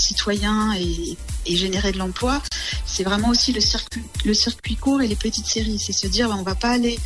[0.00, 1.16] citoyen et,
[1.46, 2.42] et générer de l'emploi.
[2.86, 5.78] C'est vraiment aussi le circuit le circuit court et les petites séries.
[5.78, 6.98] C'est se dire, ben, on va pas aller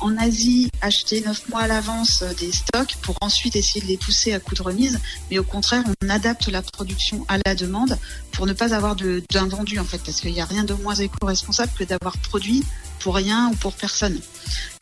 [0.00, 4.32] en Asie acheter neuf mois à l'avance des stocks pour ensuite essayer de les pousser
[4.32, 4.98] à coup de remise.
[5.30, 7.96] Mais au contraire, on adapte la production à la demande
[8.32, 11.72] pour ne pas avoir d'invendu en fait, parce qu'il n'y a rien de moins éco-responsable
[11.78, 12.64] que d'avoir produit
[12.98, 14.20] pour rien ou pour personne.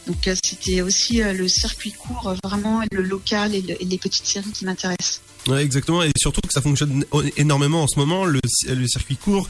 [0.07, 3.85] Donc euh, c'était aussi euh, le circuit court, euh, vraiment le local et, le- et
[3.85, 5.21] les petites séries qui m'intéressent.
[5.47, 6.03] Ouais, exactement.
[6.03, 7.05] Et surtout que ça fonctionne
[7.37, 8.25] énormément en ce moment.
[8.25, 9.49] Le, le circuit court,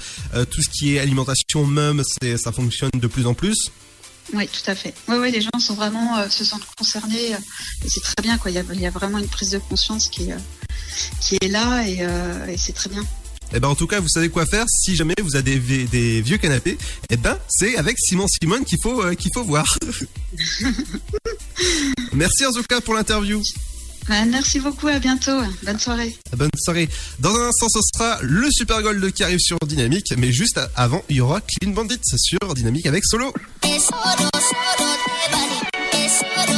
[0.50, 2.02] tout ce qui est alimentation, même,
[2.36, 3.70] ça fonctionne de plus en plus.
[4.34, 4.94] Oui, tout à fait.
[5.08, 7.38] Oui, oui, les gens sont vraiment euh, se sentent concernés euh,
[7.86, 8.50] c'est très bien quoi.
[8.50, 12.74] Il y, a, vraiment une prise de conscience qui est euh, est là et, c'est
[12.74, 13.04] très bien.
[13.54, 15.88] Eh ben en tout cas, vous savez quoi faire si jamais vous avez des, vi-
[15.88, 16.76] des vieux canapés.
[17.08, 19.78] Eh ben c'est avec Simon Simone qu'il faut qu'il faut voir.
[22.12, 23.40] Merci en tout cas pour l'interview.
[24.08, 25.40] Merci beaucoup, à bientôt.
[25.62, 26.16] Bonne soirée.
[26.36, 26.88] Bonne soirée.
[27.18, 31.02] Dans un instant, ce sera le Super Gold qui arrive sur Dynamique, mais juste avant,
[31.08, 33.32] il y aura Clean Bandit sur Dynamique avec Solo.
[36.38, 36.57] Never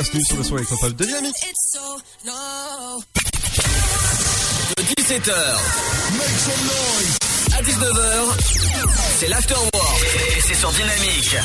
[0.00, 1.34] bienvenue sur le son électropop de Dynamique.
[4.76, 5.56] De 17h
[7.56, 8.36] à 19h,
[9.18, 10.04] c'est l'afterwork
[10.36, 11.36] et c'est sur Dynamique.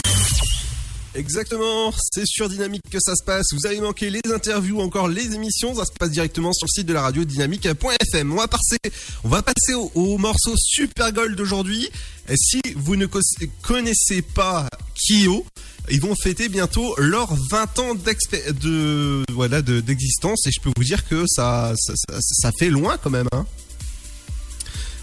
[1.16, 3.48] Exactement, c'est sur Dynamique que ça se passe.
[3.54, 6.86] Vous avez manqué les interviews, encore les émissions, ça se passe directement sur le site
[6.88, 8.34] de la radio dynamique.fm.
[8.34, 8.78] On va passer,
[9.24, 11.90] on va passer au, au morceau Super Gold d'aujourd'hui.
[12.36, 13.20] Si vous ne co-
[13.64, 15.44] connaissez pas Kyo,
[15.90, 20.84] ils vont fêter bientôt leurs 20 ans de voilà de- d'existence et je peux vous
[20.84, 23.28] dire que ça ça, ça- ça fait loin quand même.
[23.34, 23.46] Hein.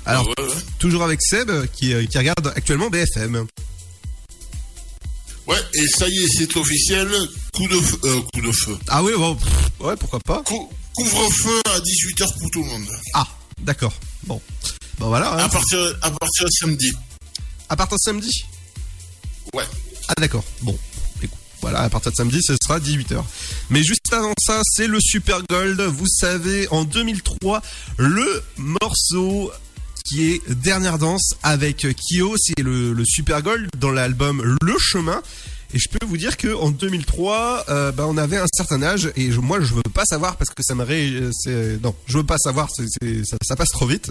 [0.06, 0.28] Alors
[0.78, 3.46] toujours avec Seb qui, qui regarde actuellement BFM.
[5.46, 7.08] Ouais, et ça y est, c'est officiel.
[7.52, 7.98] Coup de feu.
[8.04, 8.78] euh, coup de feu.
[8.88, 9.48] Ah oui, bon, pff,
[9.80, 10.42] ouais, pourquoi pas.
[10.94, 12.86] Couvre-feu à 18h pour tout le monde.
[13.14, 13.26] Ah,
[13.60, 13.92] d'accord.
[14.24, 14.40] Bon.
[14.98, 15.32] Bon voilà.
[15.34, 15.38] hein.
[15.38, 16.92] À partir, à partir de samedi.
[17.68, 18.44] À partir de samedi?
[19.54, 19.64] Ouais.
[20.16, 20.44] Ah d'accord.
[20.62, 20.76] Bon.
[21.22, 23.22] Écoute, Voilà, à partir de samedi, ce sera 18h.
[23.70, 25.80] Mais juste avant ça, c'est le Super Gold.
[25.80, 27.62] Vous savez, en 2003,
[27.98, 29.52] le morceau
[30.04, 35.22] qui est Dernière Danse avec Kyo, c'est le, Super Gold dans l'album Le Chemin.
[35.72, 39.12] Et je peux vous dire que en 2003, euh, bah, on avait un certain âge
[39.14, 41.12] et moi je veux pas savoir parce que ça me ré...
[41.30, 44.10] c'est- non, je veux pas savoir, ça passe trop vite.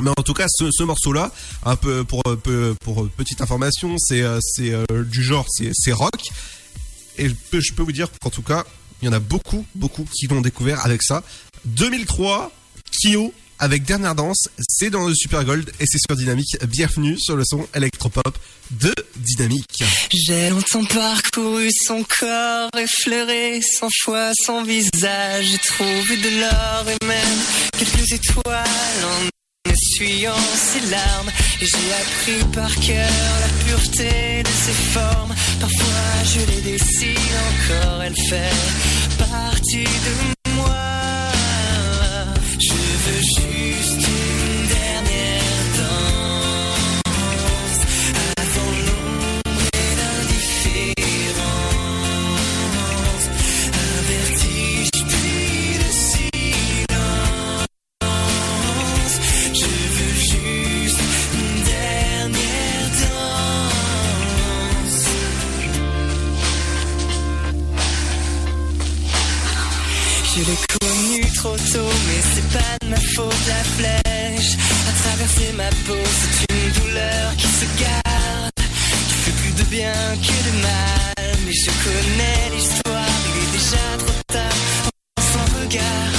[0.00, 1.32] Mais en tout cas, ce, ce morceau-là,
[1.64, 5.92] un peu pour euh, peu- pour petite information, c'est euh, c'est euh, du genre c'est
[5.92, 6.20] rock.
[7.16, 8.64] Et je peux, vous dire qu'en tout cas,
[9.02, 11.22] il y en a beaucoup beaucoup qui l'ont découvert avec ça.
[11.64, 12.52] 2003,
[12.92, 16.56] Kyo avec Dernière Danse, c'est dans le Super Gold et c'est sur Dynamique.
[16.68, 18.38] Bienvenue sur le son électropop
[18.70, 19.82] de Dynamique.
[20.12, 25.58] J'ai longtemps parcouru son corps, effleuré cent fois son visage.
[25.64, 27.38] Trouvé de l'or et même
[27.76, 28.64] quelques étoiles
[29.78, 31.30] essuyant ses larmes.
[31.60, 33.10] Et j'ai appris par cœur
[33.40, 35.34] la pureté de ses formes.
[35.60, 40.37] Parfois je les dessine encore, elle fait partie de moi.
[70.38, 73.46] Je l'ai connu trop tôt, mais c'est pas de ma faute.
[73.48, 74.56] La flèche
[74.88, 78.52] a traversé ma peau, c'est une douleur qui se garde,
[79.08, 79.92] qui fait plus de bien
[80.22, 81.36] que de mal.
[81.44, 84.90] Mais je connais l'histoire, il est déjà trop tard.
[85.16, 86.17] En son regard,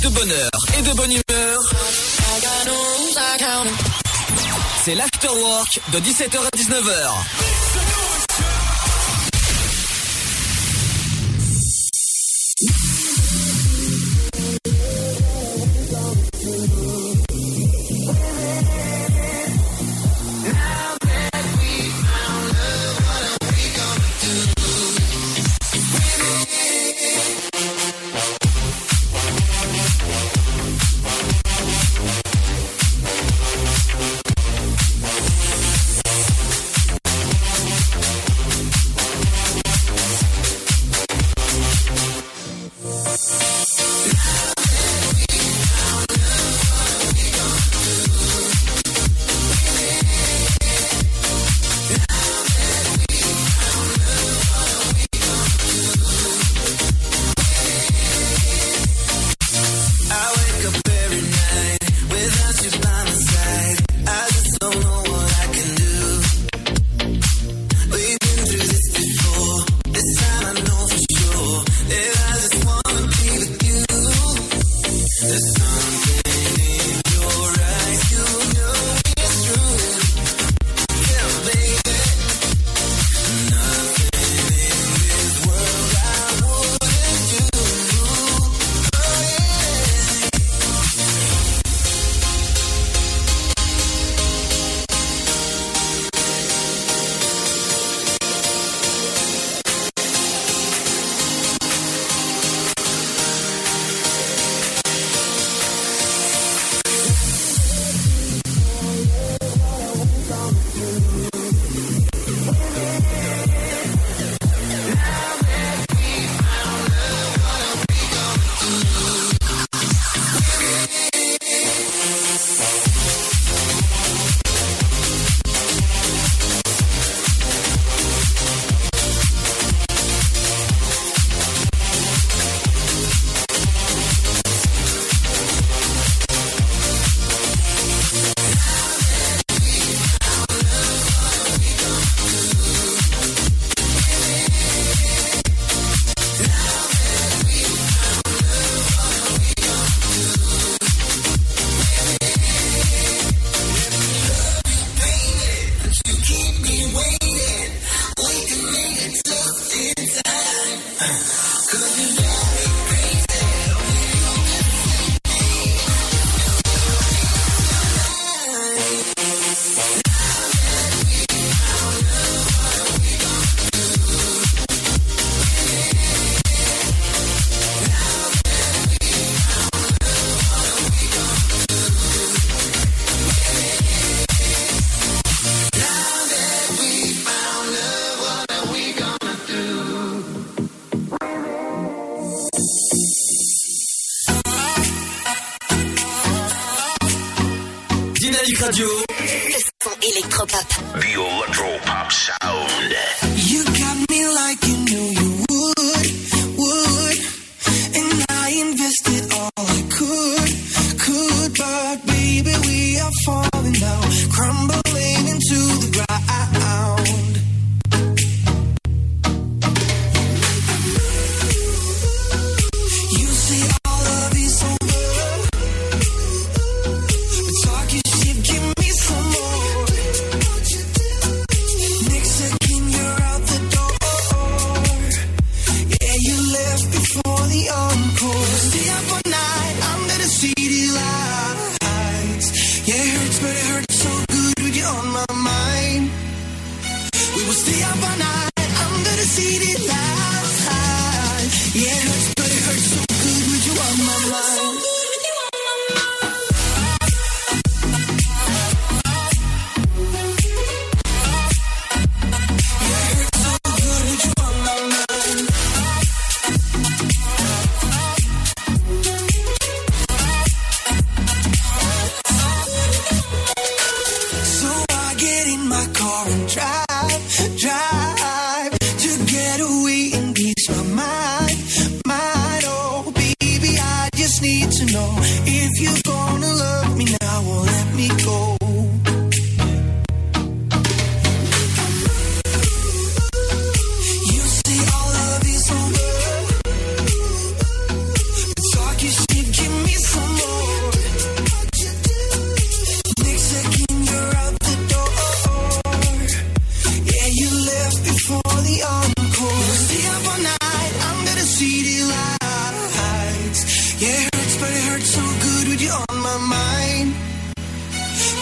[0.00, 1.60] de bonheur et de bonne humeur.
[4.84, 7.47] C'est l'Afterwork de 17h à 19h.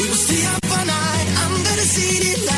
[0.08, 1.28] will stay up all night.
[1.42, 2.55] I'm gonna see it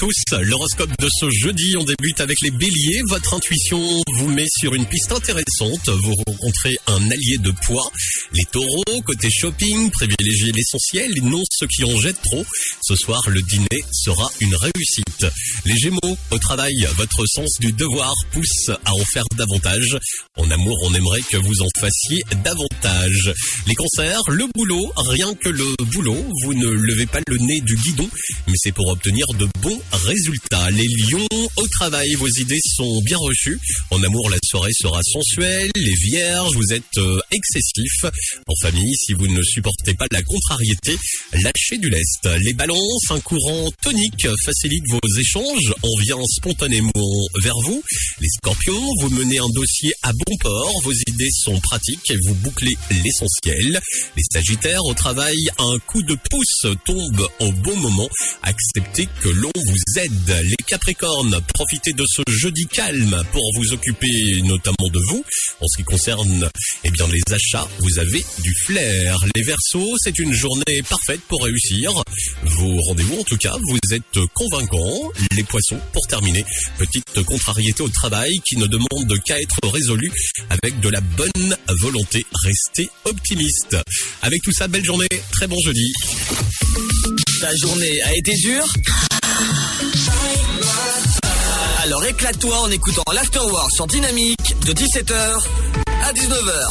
[0.00, 3.02] tous, l'horoscope de ce jeudi, on débute avec les béliers.
[3.08, 3.78] Votre intuition
[4.16, 7.86] vous met sur une piste intéressante, vous rencontrez un allié de poids.
[8.32, 12.46] Les taureaux, côté shopping, privilégiez l'essentiel et non ceux qui en jettent trop.
[12.80, 15.26] Ce soir, le dîner sera une réussite.
[15.66, 19.98] Les gémeaux, au travail, votre sens du devoir pousse à en faire davantage.
[20.38, 23.34] En amour, on aimerait que vous en fassiez davantage.
[23.66, 27.76] Les cancers, le boulot, rien que le boulot, vous ne levez pas le nez du
[27.76, 28.08] guidon,
[28.46, 30.70] mais c'est pour obtenir de bons résultats.
[30.70, 33.58] Les lions, au travail, vos idées sont bien reçues.
[33.90, 35.70] En amour, la soirée sera sensuelle.
[35.76, 38.04] Les vierges, vous êtes euh, excessifs.
[38.46, 40.96] En famille, si vous ne supportez pas la contrariété,
[41.32, 42.28] lâchez du lest.
[42.44, 45.74] Les balances, un courant tonique facilite vos échanges.
[45.82, 47.82] On vient spontanément vers vous.
[48.20, 50.72] Les scorpions, vous menez un dossier à bon port.
[50.84, 53.80] Vos idées sont pratiques et vous bouclez l'essentiel.
[54.16, 58.08] Les sagittaires, au travail, un coup de pouce tombe au bon moment.
[58.42, 60.40] Acceptez que l'on vous aide.
[60.42, 65.24] Les Capricornes, profitez de ce jeudi calme pour vous occuper notamment de vous.
[65.60, 66.48] En ce qui concerne
[66.84, 69.18] eh bien, les achats, vous avez du flair.
[69.34, 71.92] Les Verseaux, c'est une journée parfaite pour réussir.
[72.42, 75.10] Vos rendez-vous, en tout cas, vous êtes convaincants.
[75.36, 76.44] Les Poissons, pour terminer,
[76.78, 80.12] petite contrariété au travail qui ne demande qu'à être résolue
[80.48, 82.24] avec de la bonne volonté.
[82.44, 83.76] Restez optimiste.
[84.22, 85.92] Avec tout ça, belle journée, très bon jeudi.
[87.40, 88.66] Ta journée a été dure
[91.82, 95.14] Alors éclate-toi en écoutant l'Afterwork sur Dynamique de 17h
[96.04, 96.66] à 19h.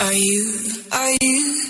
[0.00, 0.52] Are you,
[0.90, 1.69] are you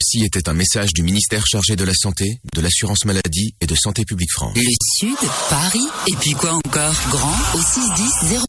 [0.00, 3.74] Ceci était un message du ministère chargé de la Santé, de l'Assurance Maladie et de
[3.74, 4.56] Santé Publique France.
[4.56, 5.16] Le Sud,
[5.48, 6.94] Paris, et puis quoi encore?
[7.10, 8.40] Grand au 61000.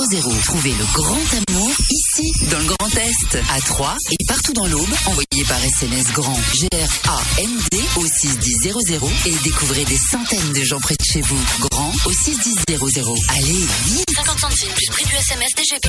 [0.46, 4.90] Trouvez le grand amour ici, dans le Grand Est, à Troyes et partout dans l'Aube.
[5.06, 11.04] Envoyez par SMS grand G-R-A-N-D au 61000 et découvrez des centaines de gens près de
[11.04, 11.44] chez vous.
[11.60, 12.56] Grand au 61000.
[13.30, 15.88] Allez, vite 50 centimes plus prix du SMS DGP.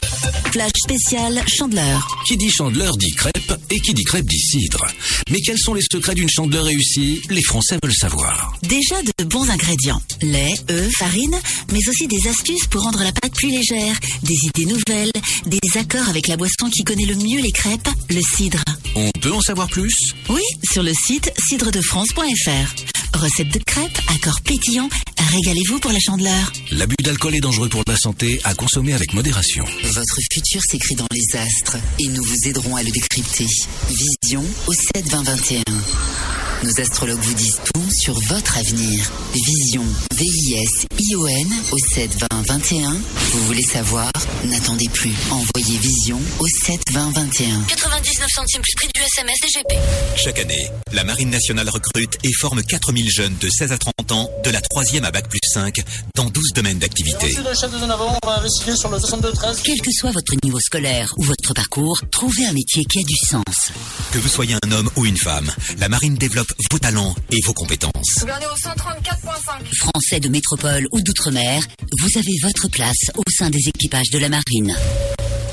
[0.52, 2.06] Flash spécial Chandeleur.
[2.26, 4.86] Qui dit chandeleur dit crêpe et qui dit crêpe dit cidre.
[5.30, 7.22] Mais quels sont les secrets d'une chandeleur réussie?
[7.30, 8.52] Les Français veulent savoir.
[8.64, 10.02] Déjà de bons ingrédients.
[10.20, 11.36] Lait, œufs, farine,
[11.70, 13.94] mais aussi des astuces pour rendre la pâte plus légère,
[14.24, 15.12] des idées nouvelles,
[15.46, 18.58] des accords avec la boisson qui connaît le mieux les crêpes, le cidre.
[18.96, 19.94] On peut en savoir plus?
[20.28, 20.42] Oui,
[20.72, 22.96] sur le site cidredefrance.fr.
[23.16, 26.52] Recette de crêpes, accords pétillants, régalez-vous pour la chandeleur.
[26.70, 29.64] L'abus d'alcool est dangereux pour la santé, à consommer avec modération.
[29.84, 33.46] Votre futur s'écrit dans les astres et nous vous aiderons à le décrypter.
[33.88, 36.45] Vision au 7 20 21.
[36.62, 39.12] Nos astrologues vous disent tout sur votre avenir.
[39.34, 39.84] Vision,
[40.14, 42.92] V-I-S-I-O-N au 7 20 21.
[43.32, 44.10] Vous voulez savoir?
[44.44, 45.12] N'attendez plus.
[45.30, 47.60] Envoyez Vision au 7 20 21.
[47.68, 49.78] 99 centimes plus prix du SMS DGP.
[50.16, 54.30] Chaque année, la Marine nationale recrute et forme 4000 jeunes de 16 à 30 ans,
[54.44, 55.82] de la 3e à Bac plus 5,
[56.14, 57.26] dans 12 domaines d'activité.
[57.26, 59.60] Merci le chef de zone avant, on va investiguer sur le 62-13.
[59.62, 63.16] Quel que soit votre niveau scolaire ou votre parcours, trouvez un métier qui a du
[63.16, 63.72] sens.
[64.12, 67.52] Que vous soyez un homme ou une femme, la Marine développe vos talents et vos
[67.52, 68.20] compétences.
[68.20, 69.74] Regardez au 134.5.
[69.78, 71.62] Français de métropole ou d'outre-mer,
[72.00, 74.76] vous avez votre place au sein des équipages de la marine.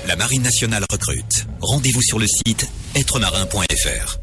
[0.07, 1.45] La Marine nationale recrute.
[1.61, 4.22] Rendez-vous sur le site êtremarin.fr.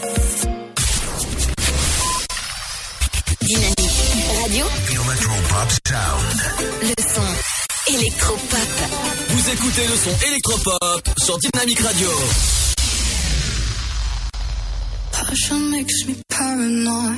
[3.51, 4.65] Dynamique Radio.
[6.83, 8.69] Le son électropop.
[9.27, 12.07] Vous écoutez le son électropop sur Dynamique Radio.
[15.11, 17.17] Passion makes me paranoid.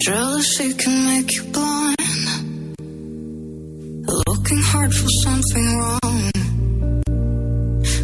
[0.00, 2.76] Jealousy can make you blind.
[4.26, 6.30] Looking hard for something wrong.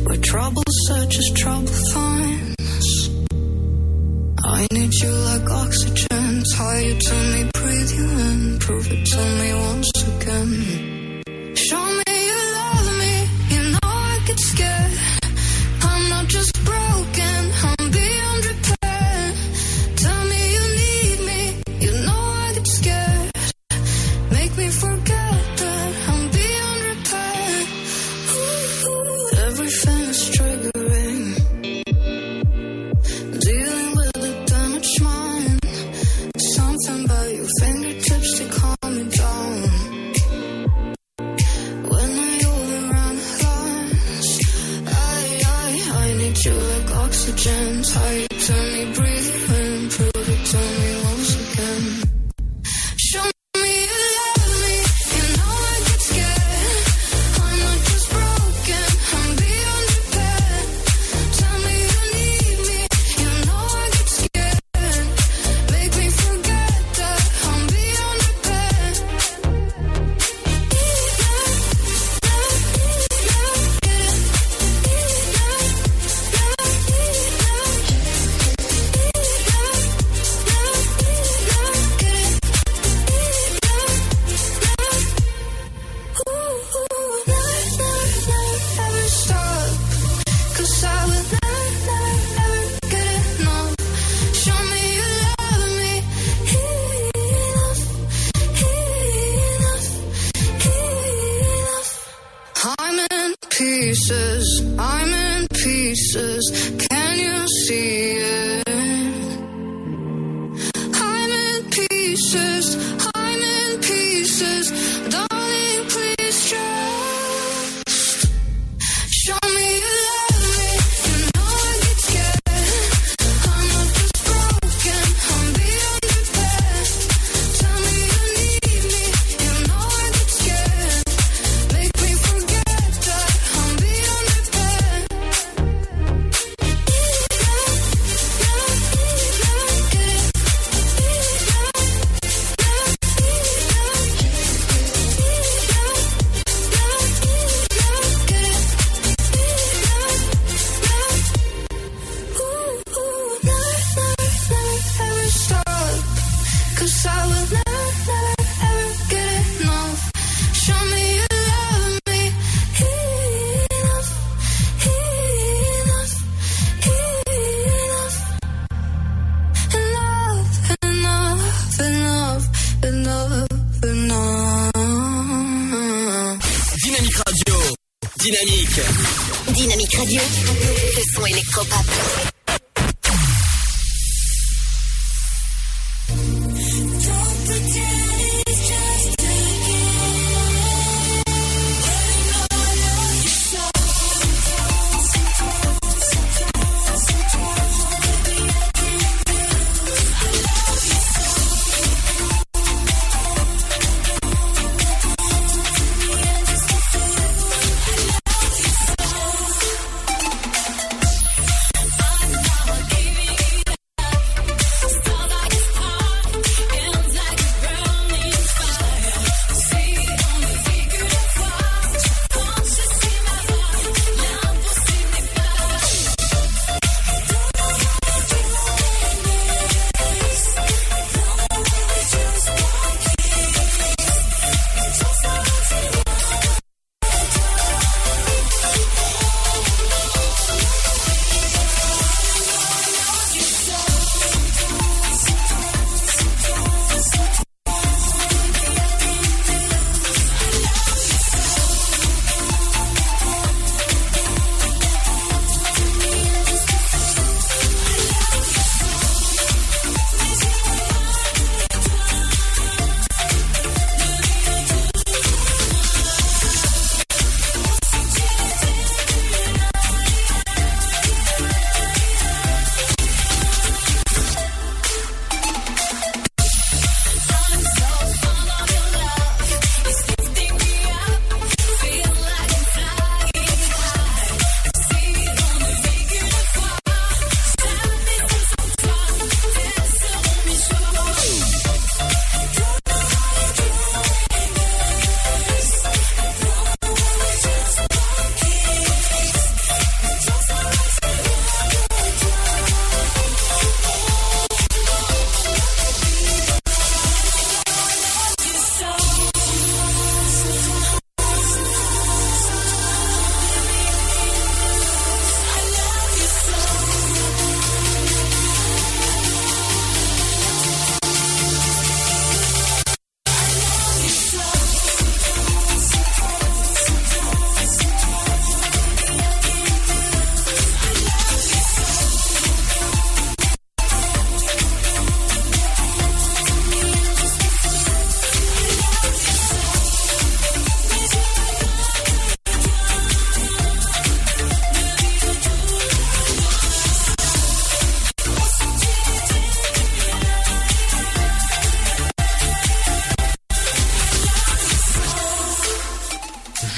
[0.05, 3.11] Where trouble searches, trouble finds.
[4.45, 6.10] I need you like oxygen.
[6.39, 8.59] Tie you to me, breathe you in.
[8.61, 11.23] Prove it to me once again.
[11.57, 11.90] Show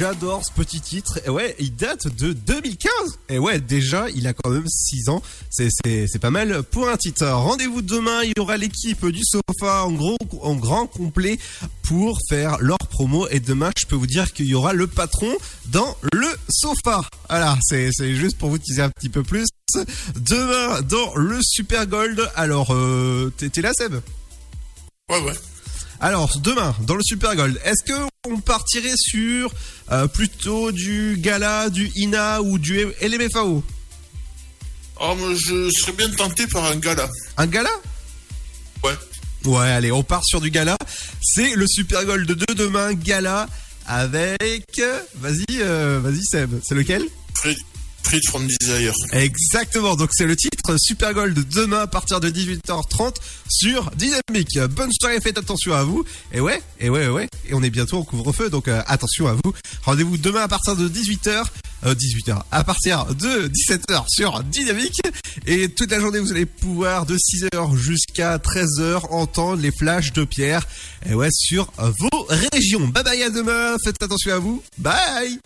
[0.02, 1.20] J'adore ce petit titre.
[1.24, 2.90] Et ouais, il date de 2015.
[3.28, 5.22] Et ouais, déjà, il a quand même 6 ans.
[5.48, 5.70] C'est,
[6.20, 7.24] pas mal pour un titre.
[7.24, 8.24] Rendez-vous demain.
[8.24, 11.38] Il y aura l'équipe du sofa en gros, en grand complet
[11.84, 13.28] pour faire leur promo.
[13.28, 15.32] Et demain, je peux vous dire qu'il y aura le patron
[15.66, 17.04] dans le sofa.
[17.28, 17.56] Voilà.
[17.62, 19.46] C'est, juste pour vous teaser un petit peu plus.
[20.16, 22.28] Demain, dans le Super Gold.
[22.34, 23.94] Alors, euh, t'es là, Seb?
[25.08, 25.34] Ouais, ouais.
[26.02, 27.96] Alors, demain, dans le Super Gold, est-ce que
[28.28, 29.52] on partirait sur
[29.92, 33.62] euh, plutôt du gala, du INA ou du LMFAO
[35.00, 37.08] Oh, mais je serais bien tenté par un gala.
[37.36, 37.70] Un gala?
[38.82, 38.94] Ouais.
[39.44, 40.76] Ouais, allez, on part sur du gala.
[41.22, 43.46] C'est le Super Gold de demain, gala
[43.86, 44.82] avec...
[45.20, 47.04] Vas-y, euh, vas-y Seb, c'est lequel?
[48.26, 48.93] From Desire.
[49.12, 53.14] Exactement, donc c'est le titre Super Gold demain à partir de 18h30
[53.48, 54.59] sur Dynamique.
[54.70, 56.05] Bonne soirée, faites attention à vous.
[56.32, 59.32] Et ouais, et ouais, ouais, et on est bientôt en couvre-feu, donc euh, attention à
[59.32, 59.55] vous.
[59.84, 61.44] Rendez-vous demain à partir de 18h,
[61.86, 65.01] euh, 18h, à partir de 17h sur Dynamique.
[65.47, 70.24] Et toute la journée, vous allez pouvoir de 6h jusqu'à 13h entendre les flashs de
[70.24, 70.66] Pierre.
[71.06, 72.89] Et ouais, sur vos régions.
[72.89, 74.62] Bye bye à demain, faites attention à vous.
[74.78, 75.40] Bye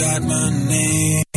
[0.00, 1.29] got my name.